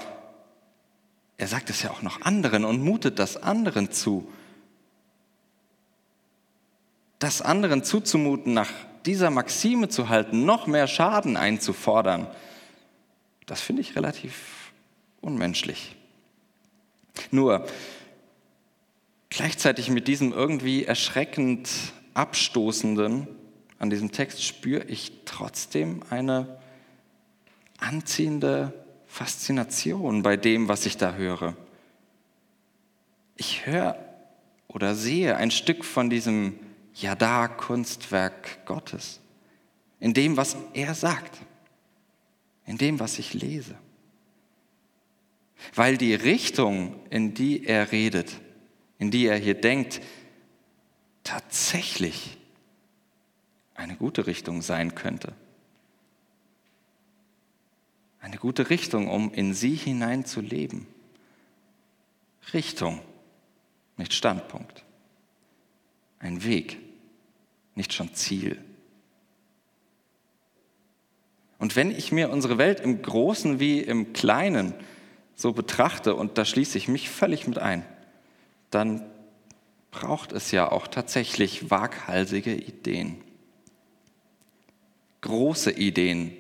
er 1.38 1.48
sagt 1.48 1.70
es 1.70 1.82
ja 1.82 1.90
auch 1.90 2.02
noch 2.02 2.22
anderen 2.22 2.66
und 2.66 2.84
mutet 2.84 3.18
das 3.18 3.38
anderen 3.38 3.92
zu. 3.92 4.32
Das 7.18 7.42
anderen 7.42 7.84
zuzumuten, 7.84 8.54
nach 8.54 8.70
dieser 9.06 9.32
Maxime 9.32 9.90
zu 9.90 10.10
halten, 10.10 10.46
noch 10.46 10.68
mehr 10.68 10.88
Schaden 10.88 11.38
einzufordern, 11.38 12.28
das 13.46 13.62
finde 13.62 13.82
ich 13.82 13.96
relativ 13.96 14.72
unmenschlich. 15.22 15.96
Nur, 17.32 17.66
gleichzeitig 19.30 19.90
mit 19.90 20.08
diesem 20.08 20.34
irgendwie 20.34 20.86
erschreckend 20.86 21.70
abstoßenden 22.14 23.28
an 23.80 23.90
diesem 23.90 24.12
Text 24.12 24.44
spüre 24.44 24.84
ich 24.84 25.12
trotzdem 25.24 26.02
eine 26.10 26.60
anziehende 27.78 28.74
Faszination 29.08 30.22
bei 30.22 30.36
dem, 30.36 30.68
was 30.68 30.86
ich 30.86 30.98
da 30.98 31.14
höre. 31.14 31.56
Ich 33.38 33.66
höre 33.66 33.98
oder 34.68 34.96
sehe 34.96 35.38
ein 35.38 35.50
Stück 35.50 35.86
von 35.86 36.10
diesem 36.10 36.60
Yada-Kunstwerk 36.94 38.66
Gottes. 38.66 39.22
in 40.02 40.14
dem, 40.14 40.38
was 40.38 40.56
er 40.74 40.94
sagt, 40.94 41.38
in 42.66 42.78
dem, 42.78 43.00
was 43.00 43.20
ich 43.20 43.34
lese. 43.34 43.76
Weil 45.76 45.98
die 45.98 46.14
Richtung, 46.14 46.96
in 47.10 47.34
die 47.34 47.66
er 47.66 47.92
redet, 47.92 48.40
in 48.98 49.12
die 49.12 49.28
er 49.28 49.38
hier 49.38 49.56
denkt, 49.56 50.02
tatsächlich 51.24 52.38
eine 53.76 53.96
gute 53.96 54.28
Richtung 54.28 54.62
sein 54.62 54.96
könnte. 54.96 55.34
Eine 58.20 58.38
gute 58.38 58.70
Richtung, 58.70 59.08
um 59.08 59.34
in 59.34 59.54
sie 59.54 59.76
hinein 59.76 60.26
zu 60.26 60.42
leben. 60.42 60.88
Richtung, 62.54 63.00
nicht 63.98 64.14
Standpunkt. 64.14 64.84
Ein 66.20 66.44
Weg, 66.44 66.78
nicht 67.76 67.94
schon 67.94 68.14
Ziel. 68.14 68.62
Und 71.60 71.76
wenn 71.76 71.92
ich 71.92 72.12
mir 72.12 72.30
unsere 72.30 72.58
Welt 72.58 72.80
im 72.80 73.02
Großen 73.02 73.60
wie 73.60 73.80
im 73.80 74.14
Kleinen 74.14 74.74
so 75.40 75.54
betrachte, 75.54 76.16
und 76.16 76.38
da 76.38 76.44
schließe 76.44 76.78
ich 76.78 76.90
mich 76.90 77.10
völlig 77.10 77.48
mit 77.48 77.60
ein, 77.60 77.86
dann 78.72 79.10
braucht 79.90 80.34
es 80.34 80.52
ja 80.52 80.70
auch 80.70 80.86
tatsächlich 80.86 81.72
waghalsige 81.72 82.54
Ideen. 82.54 83.24
Große 85.22 85.72
Ideen, 85.72 86.36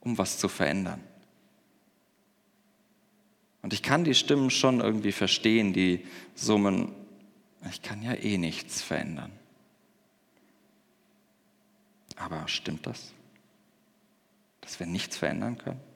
um 0.00 0.18
was 0.18 0.36
zu 0.36 0.48
verändern. 0.48 1.00
Und 3.62 3.72
ich 3.72 3.82
kann 3.82 4.04
die 4.04 4.14
Stimmen 4.14 4.50
schon 4.50 4.80
irgendwie 4.80 5.12
verstehen, 5.12 5.72
die 5.72 6.06
summen, 6.34 6.92
ich 7.70 7.80
kann 7.80 8.02
ja 8.02 8.12
eh 8.12 8.36
nichts 8.36 8.82
verändern. 8.82 9.32
Aber 12.16 12.46
stimmt 12.48 12.86
das? 12.86 13.14
Dass 14.60 14.78
wir 14.78 14.86
nichts 14.86 15.16
verändern 15.16 15.56
können? 15.56 15.89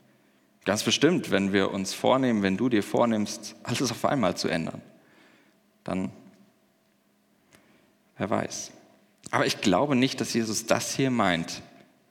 Ganz 0.65 0.83
bestimmt, 0.83 1.31
wenn 1.31 1.53
wir 1.53 1.71
uns 1.71 1.93
vornehmen, 1.93 2.43
wenn 2.43 2.57
du 2.57 2.69
dir 2.69 2.83
vornimmst, 2.83 3.55
alles 3.63 3.91
auf 3.91 4.05
einmal 4.05 4.37
zu 4.37 4.49
ändern, 4.49 4.81
dann, 5.85 6.11
wer 8.17 8.31
weiß. 8.31 8.73
Aber 9.31 9.47
ich 9.47 9.61
glaube 9.61 9.95
nicht, 9.95 10.21
dass 10.21 10.33
Jesus 10.33 10.67
das 10.67 10.95
hier 10.95 11.11
meint, 11.11 11.63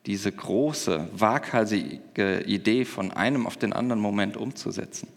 diese 0.05 0.31
große, 0.31 1.07
waghalsige 1.13 2.41
Idee 2.41 2.85
von 2.85 3.11
einem 3.11 3.47
auf 3.47 3.57
den 3.57 3.73
anderen 3.73 4.01
Moment 4.01 4.37
umzusetzen. 4.37 5.07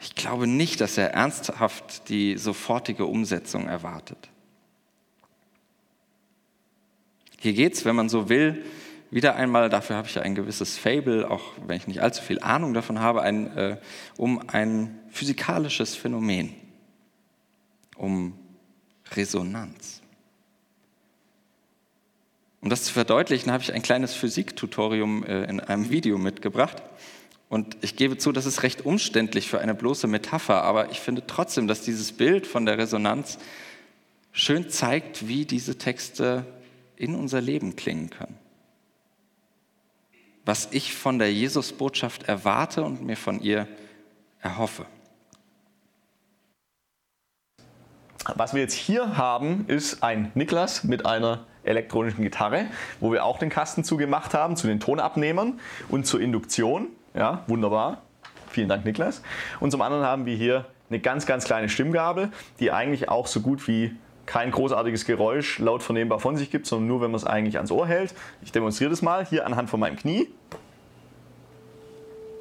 Ich 0.00 0.14
glaube 0.14 0.46
nicht, 0.46 0.80
dass 0.80 0.96
er 0.98 1.12
ernsthaft 1.12 2.08
die 2.08 2.36
sofortige 2.36 3.06
Umsetzung 3.06 3.66
erwartet. 3.66 4.28
Hier 7.38 7.52
geht 7.52 7.74
es, 7.74 7.84
wenn 7.84 7.96
man 7.96 8.08
so 8.08 8.28
will, 8.28 8.64
wieder 9.12 9.36
einmal, 9.36 9.68
dafür 9.68 9.96
habe 9.96 10.08
ich 10.08 10.14
ja 10.14 10.22
ein 10.22 10.34
gewisses 10.34 10.78
Fable, 10.78 11.30
auch 11.30 11.42
wenn 11.66 11.76
ich 11.76 11.86
nicht 11.86 12.00
allzu 12.00 12.22
viel 12.22 12.40
Ahnung 12.40 12.72
davon 12.72 12.98
habe, 12.98 13.20
ein, 13.20 13.56
äh, 13.58 13.76
um 14.16 14.48
ein 14.48 14.98
physikalisches 15.10 15.94
Phänomen, 15.94 16.54
um 17.94 18.38
Resonanz. 19.14 20.00
Um 22.62 22.70
das 22.70 22.84
zu 22.84 22.94
verdeutlichen, 22.94 23.52
habe 23.52 23.62
ich 23.62 23.74
ein 23.74 23.82
kleines 23.82 24.14
Physiktutorium 24.14 25.24
äh, 25.24 25.44
in 25.44 25.60
einem 25.60 25.90
Video 25.90 26.16
mitgebracht. 26.16 26.82
Und 27.50 27.76
ich 27.82 27.96
gebe 27.96 28.16
zu, 28.16 28.32
das 28.32 28.46
ist 28.46 28.62
recht 28.62 28.86
umständlich 28.86 29.46
für 29.46 29.60
eine 29.60 29.74
bloße 29.74 30.06
Metapher, 30.06 30.62
aber 30.62 30.90
ich 30.90 31.00
finde 31.00 31.26
trotzdem, 31.26 31.68
dass 31.68 31.82
dieses 31.82 32.12
Bild 32.12 32.46
von 32.46 32.64
der 32.64 32.78
Resonanz 32.78 33.36
schön 34.32 34.70
zeigt, 34.70 35.28
wie 35.28 35.44
diese 35.44 35.76
Texte 35.76 36.46
in 36.96 37.14
unser 37.14 37.42
Leben 37.42 37.76
klingen 37.76 38.08
können 38.08 38.41
was 40.44 40.68
ich 40.72 40.94
von 40.94 41.18
der 41.18 41.32
Jesusbotschaft 41.32 42.24
erwarte 42.24 42.82
und 42.82 43.02
mir 43.02 43.16
von 43.16 43.40
ihr 43.40 43.68
erhoffe. 44.40 44.86
Was 48.36 48.54
wir 48.54 48.60
jetzt 48.60 48.74
hier 48.74 49.16
haben, 49.16 49.64
ist 49.66 50.02
ein 50.02 50.30
Niklas 50.34 50.84
mit 50.84 51.06
einer 51.06 51.44
elektronischen 51.64 52.22
Gitarre, 52.22 52.66
wo 53.00 53.12
wir 53.12 53.24
auch 53.24 53.38
den 53.38 53.50
Kasten 53.50 53.84
zugemacht 53.84 54.34
haben 54.34 54.56
zu 54.56 54.66
den 54.66 54.80
Tonabnehmern 54.80 55.60
und 55.88 56.06
zur 56.06 56.20
Induktion. 56.20 56.88
Ja, 57.14 57.42
wunderbar. 57.46 58.02
Vielen 58.50 58.68
Dank, 58.68 58.84
Niklas. 58.84 59.22
Und 59.60 59.70
zum 59.70 59.82
anderen 59.82 60.04
haben 60.04 60.26
wir 60.26 60.36
hier 60.36 60.66
eine 60.88 61.00
ganz, 61.00 61.26
ganz 61.26 61.44
kleine 61.44 61.68
Stimmgabel, 61.68 62.30
die 62.60 62.70
eigentlich 62.70 63.08
auch 63.08 63.26
so 63.26 63.40
gut 63.40 63.66
wie 63.66 63.96
kein 64.26 64.50
großartiges 64.50 65.04
Geräusch 65.04 65.58
laut 65.58 65.82
vernehmbar 65.82 66.20
von 66.20 66.36
sich 66.36 66.50
gibt, 66.50 66.66
sondern 66.66 66.88
nur, 66.88 67.00
wenn 67.00 67.10
man 67.10 67.18
es 67.18 67.24
eigentlich 67.24 67.56
ans 67.56 67.70
Ohr 67.70 67.86
hält. 67.86 68.14
Ich 68.42 68.52
demonstriere 68.52 68.90
das 68.90 69.02
mal 69.02 69.26
hier 69.26 69.46
anhand 69.46 69.68
von 69.70 69.80
meinem 69.80 69.96
Knie. 69.96 70.28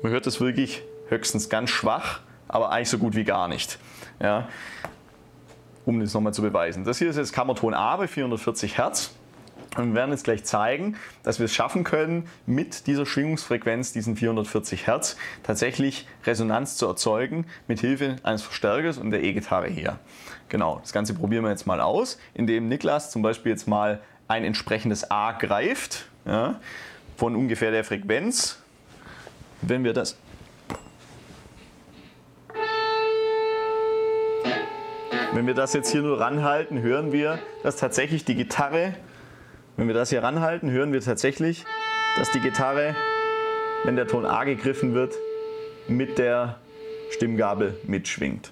Man 0.02 0.12
hört 0.12 0.28
es 0.28 0.40
wirklich 0.40 0.84
höchstens 1.10 1.50
ganz 1.50 1.70
schwach, 1.70 2.22
aber 2.48 2.72
eigentlich 2.72 2.90
so 2.90 2.98
gut 2.98 3.16
wie 3.16 3.24
gar 3.24 3.48
nicht. 3.48 3.78
Ja, 4.20 4.48
um 5.86 6.00
das 6.00 6.14
nochmal 6.14 6.34
zu 6.34 6.42
beweisen. 6.42 6.84
Das 6.84 7.00
hier 7.00 7.10
ist 7.10 7.18
jetzt 7.18 7.34
Kammerton 7.34 7.74
A 7.74 7.98
bei 7.98 8.08
440 8.08 8.78
Hertz. 8.78 9.16
Und 9.78 9.90
wir 9.90 9.96
werden 9.96 10.12
jetzt 10.12 10.26
gleich 10.26 10.44
zeigen, 10.44 10.98
dass 11.24 11.40
wir 11.40 11.46
es 11.46 11.56
schaffen 11.56 11.86
können, 11.86 12.28
mit 12.46 12.88
dieser 12.88 13.06
Schwingungsfrequenz, 13.06 13.94
diesen 13.94 14.18
440 14.18 14.86
Hertz, 14.86 15.16
tatsächlich 15.44 16.08
Resonanz 16.26 16.76
zu 16.76 16.88
erzeugen, 16.88 17.46
mit 17.70 17.80
Hilfe 17.80 18.18
eines 18.24 18.42
Verstärkers 18.42 18.98
und 18.98 19.12
der 19.12 19.24
E-Gitarre 19.24 19.68
hier. 19.68 19.98
Genau, 20.52 20.80
das 20.82 20.92
Ganze 20.92 21.14
probieren 21.14 21.44
wir 21.46 21.50
jetzt 21.50 21.66
mal 21.66 21.80
aus, 21.80 22.20
indem 22.34 22.68
Niklas 22.68 23.10
zum 23.10 23.22
Beispiel 23.22 23.54
jetzt 23.54 23.68
mal 23.70 24.02
ein 24.28 24.44
entsprechendes 24.44 25.10
A 25.10 25.32
greift, 25.32 26.06
ja, 26.26 26.60
von 27.16 27.36
ungefähr 27.36 27.72
der 27.72 27.86
Frequenz. 27.86 28.62
Wenn 29.62 29.84
wir 29.84 29.94
das 29.94 30.18
Wenn 35.34 35.48
wir 35.48 35.54
das 35.54 35.72
jetzt 35.72 35.90
hier 35.90 36.02
nur 36.02 36.20
ranhalten, 36.20 36.82
hören 36.82 37.14
wir, 37.14 37.40
dass 37.64 37.78
tatsächlich 37.78 38.26
die 38.26 38.36
Gitarre 38.36 38.94
wenn 39.78 39.88
wir 39.88 39.96
das 39.96 40.10
hier 40.10 40.22
ranhalten, 40.22 40.70
hören 40.70 40.94
wir 40.94 41.02
tatsächlich, 41.02 41.66
dass 42.18 42.30
die 42.32 42.40
Gitarre, 42.40 42.96
wenn 43.84 43.96
der 43.96 44.06
Ton 44.06 44.26
A 44.26 44.44
gegriffen 44.44 44.94
wird, 44.94 45.16
mit 45.88 46.20
der 46.20 46.58
Stimmgabel 47.10 47.80
mitschwingt. 47.88 48.52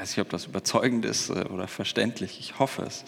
Ich 0.00 0.04
weiß 0.04 0.16
nicht, 0.16 0.24
ob 0.24 0.30
das 0.30 0.46
überzeugend 0.46 1.04
ist 1.04 1.28
äh, 1.28 1.44
oder 1.50 1.68
verständlich. 1.68 2.40
Ich 2.40 2.58
hoffe 2.58 2.84
es. 2.84 3.04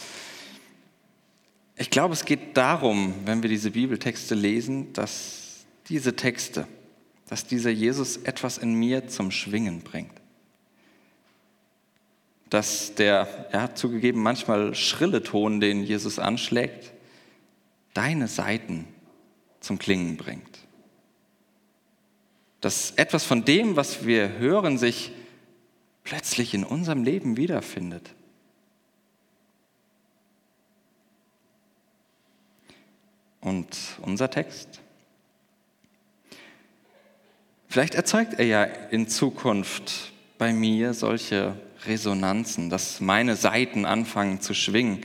Ich 1.78 1.88
glaube, 1.88 2.12
es 2.12 2.26
geht 2.26 2.54
darum, 2.54 3.14
wenn 3.24 3.42
wir 3.42 3.48
diese 3.48 3.70
Bibeltexte 3.70 4.34
lesen, 4.34 4.92
dass 4.92 5.64
diese 5.88 6.14
Texte, 6.16 6.68
dass 7.30 7.46
dieser 7.46 7.70
Jesus 7.70 8.18
etwas 8.18 8.58
in 8.58 8.74
mir 8.74 9.08
zum 9.08 9.30
Schwingen 9.30 9.80
bringt 9.80 10.12
dass 12.50 12.94
der, 12.94 13.48
ja, 13.50 13.74
zugegeben 13.74 14.22
manchmal 14.22 14.74
schrille 14.74 15.22
Ton, 15.22 15.58
den 15.58 15.82
Jesus 15.84 16.18
anschlägt, 16.18 16.92
deine 17.94 18.28
Seiten 18.28 18.86
zum 19.60 19.78
Klingen 19.78 20.18
bringt. 20.18 20.58
Dass 22.60 22.90
etwas 22.90 23.24
von 23.24 23.46
dem, 23.46 23.76
was 23.76 24.04
wir 24.04 24.36
hören, 24.36 24.76
sich 24.76 25.12
plötzlich 26.04 26.54
in 26.54 26.64
unserem 26.64 27.04
Leben 27.04 27.36
wiederfindet. 27.36 28.14
Und 33.40 33.76
unser 34.02 34.30
Text? 34.30 34.80
Vielleicht 37.68 37.94
erzeugt 37.94 38.34
er 38.38 38.46
ja 38.46 38.64
in 38.64 39.08
Zukunft 39.08 40.12
bei 40.38 40.52
mir 40.52 40.94
solche 40.94 41.56
Resonanzen, 41.86 42.70
dass 42.70 43.00
meine 43.00 43.34
Saiten 43.34 43.84
anfangen 43.84 44.40
zu 44.40 44.54
schwingen, 44.54 45.00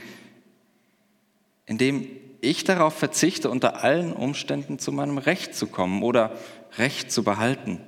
indem 1.66 2.08
ich 2.40 2.64
darauf 2.64 2.94
verzichte, 2.94 3.50
unter 3.50 3.82
allen 3.82 4.12
Umständen 4.12 4.78
zu 4.78 4.92
meinem 4.92 5.18
Recht 5.18 5.54
zu 5.54 5.66
kommen 5.66 6.02
oder 6.02 6.36
Recht 6.76 7.10
zu 7.10 7.24
behalten. 7.24 7.80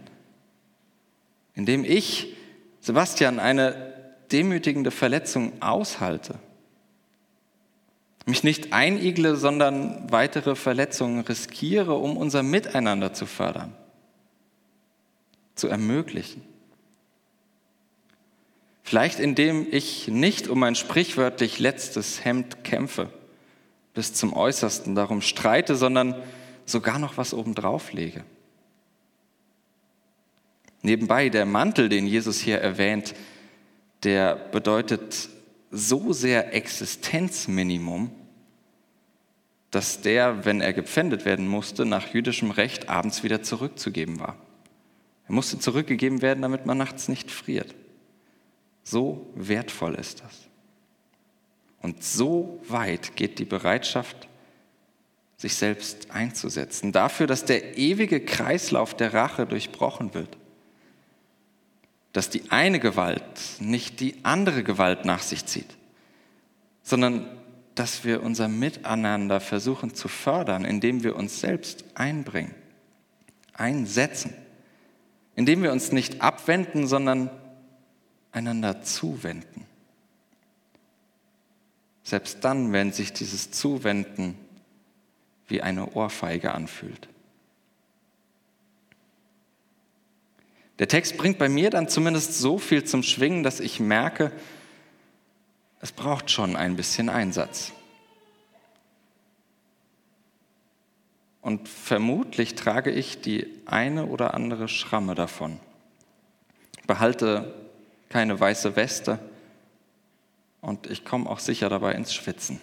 Indem 1.55 1.85
ich, 1.85 2.37
Sebastian, 2.81 3.39
eine 3.39 3.95
demütigende 4.33 4.91
Verletzung 4.91 5.61
aushalte. 5.61 6.39
Mich 8.27 8.45
nicht 8.45 8.73
einigle, 8.73 9.37
sondern 9.37 10.11
weitere 10.11 10.55
Verletzungen 10.55 11.21
riskiere, 11.21 11.95
um 11.95 12.17
unser 12.17 12.43
Miteinander 12.43 13.13
zu 13.13 13.27
fördern, 13.27 13.75
zu 15.55 15.69
ermöglichen. 15.69 16.43
Vielleicht 18.83 19.21
indem 19.21 19.67
ich 19.71 20.09
nicht 20.09 20.49
um 20.49 20.59
mein 20.59 20.75
sprichwörtlich 20.75 21.59
letztes 21.59 22.25
Hemd 22.25 22.65
kämpfe, 22.65 23.11
bis 23.95 24.15
zum 24.15 24.33
Äußersten 24.33 24.95
darum 24.95 25.23
streite, 25.23 25.77
sondern 25.77 26.21
sogar 26.67 26.99
noch 26.99 27.17
was 27.17 27.35
obendrauf 27.35 27.93
lege. 27.93 28.25
Nebenbei, 30.83 31.29
der 31.29 31.47
Mantel, 31.47 31.89
den 31.89 32.07
Jesus 32.07 32.41
hier 32.41 32.59
erwähnt, 32.59 33.15
der 34.03 34.35
bedeutet 34.37 35.29
so 35.71 36.13
sehr 36.13 36.55
Existenzminimum, 36.55 38.11
dass 39.71 40.01
der, 40.01 40.45
wenn 40.45 40.61
er 40.61 40.73
gepfändet 40.73 41.25
werden 41.25 41.47
musste, 41.47 41.85
nach 41.85 42.13
jüdischem 42.13 42.51
Recht 42.51 42.89
abends 42.89 43.23
wieder 43.23 43.43
zurückzugeben 43.43 44.19
war. 44.19 44.37
Er 45.29 45.35
musste 45.35 45.59
zurückgegeben 45.59 46.23
werden, 46.23 46.43
damit 46.43 46.67
man 46.67 46.79
nachts 46.79 47.09
nicht 47.09 47.31
friert. 47.31 47.75
So 48.83 49.31
wertvoll 49.37 49.95
ist 49.95 50.21
das. 50.21 50.49
Und 51.83 52.03
so 52.03 52.61
weit 52.67 53.17
geht 53.17 53.39
die 53.39 53.45
Bereitschaft, 53.45 54.29
sich 55.37 55.55
selbst 55.55 56.11
einzusetzen, 56.11 56.93
dafür, 56.93 57.27
dass 57.27 57.45
der 57.45 57.79
ewige 57.79 58.21
Kreislauf 58.21 58.95
der 58.95 59.15
Rache 59.15 59.47
durchbrochen 59.47 60.13
wird, 60.15 60.37
dass 62.13 62.31
die 62.31 62.51
eine 62.51 62.81
Gewalt 62.81 63.23
nicht 63.61 64.01
die 64.01 64.17
andere 64.25 64.63
Gewalt 64.63 65.05
nach 65.05 65.23
sich 65.23 65.47
zieht, 65.47 65.77
sondern 66.83 67.27
dass 67.75 68.05
wir 68.05 68.23
unser 68.23 68.49
Miteinander 68.49 69.41
versuchen 69.41 69.95
zu 69.95 70.09
fördern, 70.09 70.65
indem 70.65 71.03
wir 71.05 71.17
uns 71.17 71.41
selbst 71.41 71.85
einbringen, 71.95 72.55
einsetzen, 73.53 74.35
indem 75.37 75.63
wir 75.63 75.73
uns 75.73 75.93
nicht 75.93 76.21
abwenden, 76.21 76.87
sondern 76.87 77.31
einander 78.33 78.83
zuwenden. 78.83 79.67
Selbst 82.03 82.45
dann, 82.45 82.73
wenn 82.73 82.93
sich 82.93 83.13
dieses 83.13 83.51
Zuwenden 83.51 84.37
wie 85.47 85.63
eine 85.63 85.93
Ohrfeige 85.93 86.53
anfühlt. 86.53 87.10
Der 90.81 90.89
Text 90.89 91.19
bringt 91.19 91.37
bei 91.37 91.51
mir 91.51 91.69
dann 91.69 91.91
zumindest 91.91 92.39
so 92.39 92.57
viel 92.57 92.85
zum 92.85 93.03
Schwingen, 93.03 93.43
dass 93.43 93.61
ich 93.61 93.81
merke, 93.81 94.33
es 95.83 95.93
braucht 95.93 96.31
schon 96.31 96.57
ein 96.57 96.75
bisschen 96.75 97.11
Einsatz. 97.11 97.73
Und 101.43 101.69
vermutlich 101.69 102.55
trage 102.55 102.91
ich 102.91 103.21
die 103.21 103.47
eine 103.67 104.07
oder 104.07 104.33
andere 104.33 104.69
Schramme 104.69 105.15
davon. 105.15 105.61
Behalte 106.87 107.55
keine 108.09 108.41
weiße 108.41 108.75
Weste 108.75 109.19
und 110.63 110.87
ich 110.87 111.05
komme 111.05 111.29
auch 111.29 111.41
sicher 111.41 111.69
dabei 111.69 111.93
ins 111.93 112.15
Schwitzen. 112.15 112.59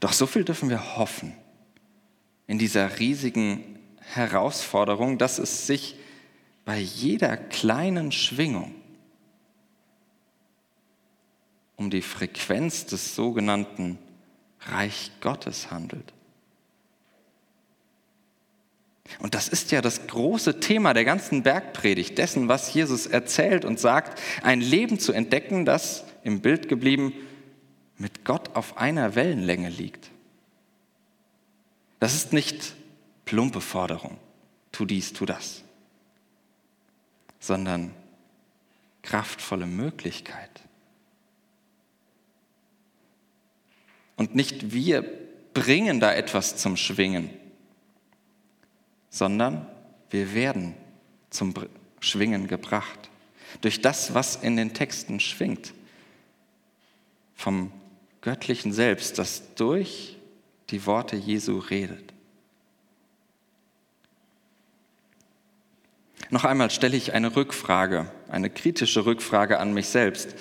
Doch 0.00 0.12
so 0.12 0.26
viel 0.26 0.42
dürfen 0.42 0.70
wir 0.70 0.96
hoffen 0.96 1.34
in 2.48 2.58
dieser 2.58 2.98
riesigen 2.98 3.69
Herausforderung, 4.14 5.18
dass 5.18 5.38
es 5.38 5.66
sich 5.66 5.96
bei 6.64 6.78
jeder 6.78 7.36
kleinen 7.36 8.12
Schwingung 8.12 8.74
um 11.76 11.90
die 11.90 12.02
Frequenz 12.02 12.86
des 12.86 13.14
sogenannten 13.14 13.98
Reich 14.60 15.10
Gottes 15.20 15.70
handelt. 15.70 16.12
Und 19.18 19.34
das 19.34 19.48
ist 19.48 19.72
ja 19.72 19.80
das 19.80 20.06
große 20.06 20.60
Thema 20.60 20.94
der 20.94 21.04
ganzen 21.04 21.42
Bergpredigt, 21.42 22.18
dessen, 22.18 22.48
was 22.48 22.72
Jesus 22.72 23.06
erzählt 23.06 23.64
und 23.64 23.80
sagt, 23.80 24.20
ein 24.42 24.60
Leben 24.60 24.98
zu 25.00 25.12
entdecken, 25.12 25.64
das 25.64 26.04
im 26.22 26.40
Bild 26.40 26.68
geblieben 26.68 27.12
mit 27.96 28.24
Gott 28.24 28.54
auf 28.54 28.76
einer 28.76 29.14
Wellenlänge 29.14 29.68
liegt. 29.68 30.10
Das 31.98 32.14
ist 32.14 32.32
nicht 32.32 32.74
plumpe 33.30 33.60
Forderung, 33.60 34.16
tu 34.72 34.84
dies, 34.84 35.12
tu 35.12 35.24
das, 35.24 35.62
sondern 37.38 37.94
kraftvolle 39.02 39.66
Möglichkeit. 39.66 40.50
Und 44.16 44.34
nicht 44.34 44.72
wir 44.72 45.08
bringen 45.54 46.00
da 46.00 46.12
etwas 46.12 46.56
zum 46.56 46.76
Schwingen, 46.76 47.30
sondern 49.10 49.64
wir 50.10 50.34
werden 50.34 50.74
zum 51.30 51.54
Schwingen 52.00 52.48
gebracht. 52.48 53.10
Durch 53.60 53.80
das, 53.80 54.12
was 54.12 54.34
in 54.34 54.56
den 54.56 54.74
Texten 54.74 55.20
schwingt. 55.20 55.72
Vom 57.36 57.70
göttlichen 58.22 58.72
Selbst, 58.72 59.18
das 59.18 59.54
durch 59.54 60.16
die 60.70 60.84
Worte 60.84 61.14
Jesu 61.14 61.58
redet. 61.58 62.12
Noch 66.30 66.44
einmal 66.44 66.70
stelle 66.70 66.96
ich 66.96 67.12
eine 67.12 67.34
Rückfrage, 67.34 68.08
eine 68.28 68.50
kritische 68.50 69.04
Rückfrage 69.04 69.58
an 69.58 69.74
mich 69.74 69.88
selbst. 69.88 70.34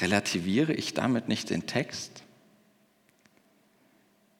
Relativiere 0.00 0.72
ich 0.72 0.94
damit 0.94 1.28
nicht 1.28 1.50
den 1.50 1.66
Text? 1.66 2.22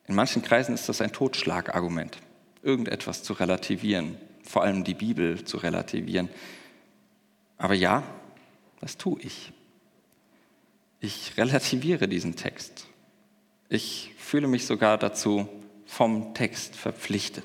In 0.07 0.15
manchen 0.15 0.43
Kreisen 0.43 0.75
ist 0.75 0.89
das 0.89 1.03
ein 1.03 1.13
Totschlagargument, 1.13 2.19
irgendetwas 2.63 3.23
zu 3.23 3.35
relativieren, 3.35 4.17
vor 4.43 4.63
allem 4.63 4.85
die 4.85 4.95
Bibel 4.95 5.45
zu 5.45 5.59
relativieren. 5.59 6.31
Aber 7.59 7.75
ja, 7.75 8.03
das 8.81 8.97
tue 8.97 9.21
ich. 9.21 9.53
Ich 11.01 11.37
relativiere 11.37 12.09
diesen 12.09 12.37
Text. 12.37 12.87
Ich 13.69 14.15
fühle 14.19 14.49
mich 14.49 14.67
sogar 14.67 14.97
dazu 14.97 15.47
vom 15.85 16.33
Text 16.33 16.75
verpflichtet. 16.75 17.45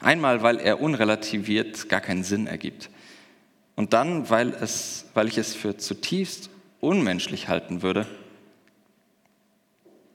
Einmal, 0.00 0.42
weil 0.42 0.58
er 0.58 0.80
unrelativiert 0.80 1.88
gar 1.88 2.00
keinen 2.00 2.24
Sinn 2.24 2.46
ergibt. 2.46 2.90
Und 3.76 3.92
dann, 3.92 4.28
weil, 4.30 4.50
es, 4.50 5.06
weil 5.14 5.28
ich 5.28 5.38
es 5.38 5.54
für 5.54 5.76
zutiefst 5.76 6.50
unmenschlich 6.80 7.48
halten 7.48 7.82
würde, 7.82 8.06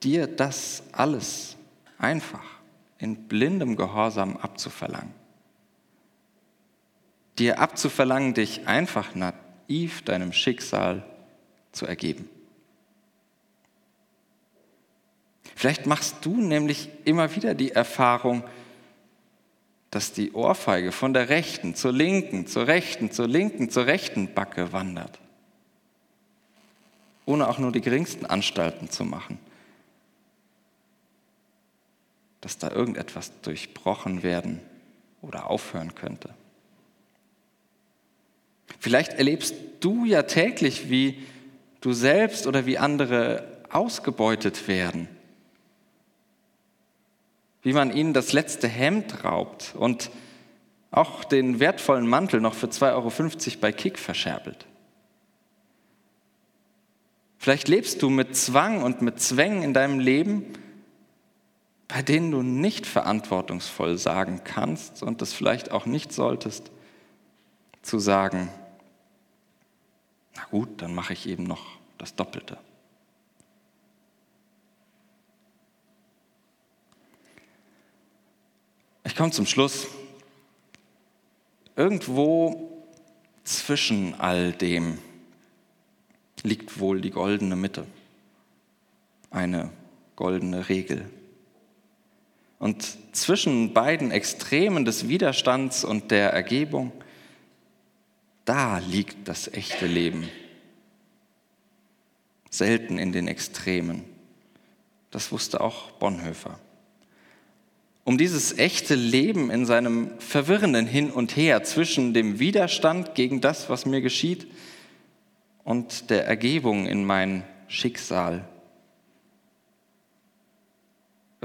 dir 0.03 0.27
das 0.27 0.83
alles 0.91 1.55
einfach 1.97 2.43
in 2.97 3.27
blindem 3.27 3.75
Gehorsam 3.75 4.37
abzuverlangen. 4.37 5.13
Dir 7.37 7.59
abzuverlangen, 7.59 8.33
dich 8.33 8.67
einfach 8.67 9.13
naiv 9.13 10.01
deinem 10.03 10.31
Schicksal 10.31 11.03
zu 11.71 11.85
ergeben. 11.85 12.29
Vielleicht 15.55 15.85
machst 15.85 16.17
du 16.21 16.37
nämlich 16.37 16.89
immer 17.03 17.35
wieder 17.35 17.53
die 17.53 17.71
Erfahrung, 17.71 18.43
dass 19.95 20.11
die 20.11 20.33
Ohrfeige 20.33 20.91
von 20.91 21.13
der 21.13 21.29
rechten 21.29 21.73
zur 21.73 21.93
linken, 21.93 22.47
zur 22.47 22.67
rechten, 22.67 23.11
zur 23.11 23.29
linken, 23.29 23.69
zur 23.69 23.85
rechten 23.85 24.33
Backe 24.33 24.73
wandert, 24.73 25.21
ohne 27.25 27.47
auch 27.47 27.59
nur 27.59 27.71
die 27.71 27.79
geringsten 27.79 28.25
Anstalten 28.25 28.89
zu 28.89 29.05
machen, 29.05 29.39
dass 32.41 32.57
da 32.57 32.71
irgendetwas 32.71 33.31
durchbrochen 33.41 34.21
werden 34.21 34.59
oder 35.21 35.49
aufhören 35.49 35.95
könnte. 35.95 36.33
Vielleicht 38.77 39.13
erlebst 39.13 39.55
du 39.79 40.03
ja 40.03 40.23
täglich, 40.23 40.89
wie 40.89 41.25
du 41.79 41.93
selbst 41.93 42.47
oder 42.47 42.65
wie 42.65 42.77
andere 42.77 43.47
ausgebeutet 43.69 44.67
werden 44.67 45.07
wie 47.65 47.73
man 47.73 47.91
ihnen 47.91 48.13
das 48.13 48.31
letzte 48.31 48.67
Hemd 48.67 49.23
raubt 49.23 49.73
und 49.75 50.11
auch 50.91 51.23
den 51.23 51.59
wertvollen 51.59 52.07
Mantel 52.07 52.39
noch 52.39 52.53
für 52.53 52.67
2,50 52.67 52.93
Euro 52.93 53.59
bei 53.59 53.71
Kick 53.71 53.97
verscherbelt. 53.97 54.67
Vielleicht 57.39 57.67
lebst 57.67 58.03
du 58.03 58.11
mit 58.11 58.37
Zwang 58.37 58.83
und 58.83 59.01
mit 59.01 59.19
Zwängen 59.19 59.63
in 59.63 59.73
deinem 59.73 59.99
Leben, 59.99 60.53
bei 61.87 62.03
denen 62.03 62.29
du 62.29 62.43
nicht 62.43 62.85
verantwortungsvoll 62.85 63.97
sagen 63.97 64.41
kannst 64.43 65.01
und 65.01 65.23
das 65.23 65.33
vielleicht 65.33 65.71
auch 65.71 65.87
nicht 65.87 66.13
solltest, 66.13 66.69
zu 67.81 67.97
sagen, 67.97 68.49
na 70.35 70.43
gut, 70.51 70.83
dann 70.83 70.93
mache 70.93 71.13
ich 71.13 71.27
eben 71.27 71.45
noch 71.45 71.65
das 71.97 72.13
Doppelte. 72.13 72.59
Ich 79.05 79.15
komme 79.15 79.31
zum 79.31 79.45
Schluss. 79.45 79.87
Irgendwo 81.75 82.83
zwischen 83.43 84.15
all 84.15 84.51
dem 84.51 84.97
liegt 86.41 86.79
wohl 86.79 87.01
die 87.01 87.11
goldene 87.11 87.55
Mitte, 87.55 87.85
eine 89.29 89.69
goldene 90.15 90.69
Regel. 90.69 91.09
Und 92.57 92.97
zwischen 93.15 93.73
beiden 93.73 94.09
Extremen 94.09 94.85
des 94.85 95.07
Widerstands 95.07 95.83
und 95.83 96.09
der 96.09 96.31
Ergebung, 96.31 96.91
da 98.43 98.79
liegt 98.79 99.27
das 99.27 99.47
echte 99.47 99.85
Leben. 99.85 100.29
Selten 102.49 102.97
in 102.97 103.11
den 103.11 103.27
Extremen. 103.27 104.03
Das 105.11 105.31
wusste 105.31 105.61
auch 105.61 105.91
Bonhoeffer 105.91 106.59
um 108.05 108.17
dieses 108.17 108.57
echte 108.57 108.95
Leben 108.95 109.51
in 109.51 109.65
seinem 109.65 110.11
verwirrenden 110.19 110.87
Hin 110.87 111.11
und 111.11 111.35
Her 111.35 111.63
zwischen 111.63 112.13
dem 112.13 112.39
Widerstand 112.39 113.15
gegen 113.15 113.41
das, 113.41 113.69
was 113.69 113.85
mir 113.85 113.99
geschieht, 113.99 114.47
und 115.65 116.09
der 116.09 116.25
Ergebung 116.25 116.85
in 116.85 117.03
mein 117.03 117.43
Schicksal. 117.67 118.47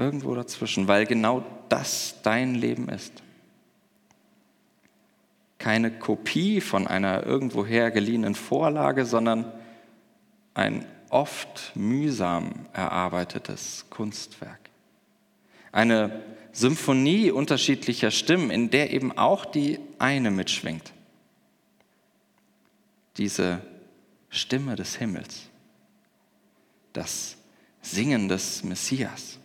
irgendwo 0.01 0.33
dazwischen, 0.33 0.87
weil 0.87 1.05
genau 1.05 1.45
das 1.69 2.15
dein 2.23 2.55
Leben 2.55 2.89
ist. 2.89 3.13
Keine 5.59 5.91
Kopie 5.91 6.59
von 6.59 6.87
einer 6.87 7.23
irgendwoher 7.23 7.91
geliehenen 7.91 8.33
Vorlage, 8.33 9.05
sondern 9.05 9.51
ein 10.55 10.85
oft 11.09 11.71
mühsam 11.75 12.65
erarbeitetes 12.73 13.85
Kunstwerk. 13.91 14.59
Eine 15.71 16.23
Symphonie 16.53 17.31
unterschiedlicher 17.31 18.11
Stimmen, 18.11 18.51
in 18.51 18.69
der 18.69 18.91
eben 18.91 19.17
auch 19.17 19.45
die 19.45 19.79
eine 19.99 20.31
mitschwingt. 20.31 20.91
Diese 23.17 23.61
Stimme 24.29 24.75
des 24.75 24.95
Himmels, 24.95 25.43
das 26.93 27.37
Singen 27.81 28.27
des 28.27 28.63
Messias, 28.63 29.39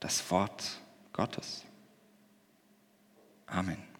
das 0.00 0.30
Wort 0.30 0.80
Gottes. 1.12 1.64
Amen. 3.46 3.93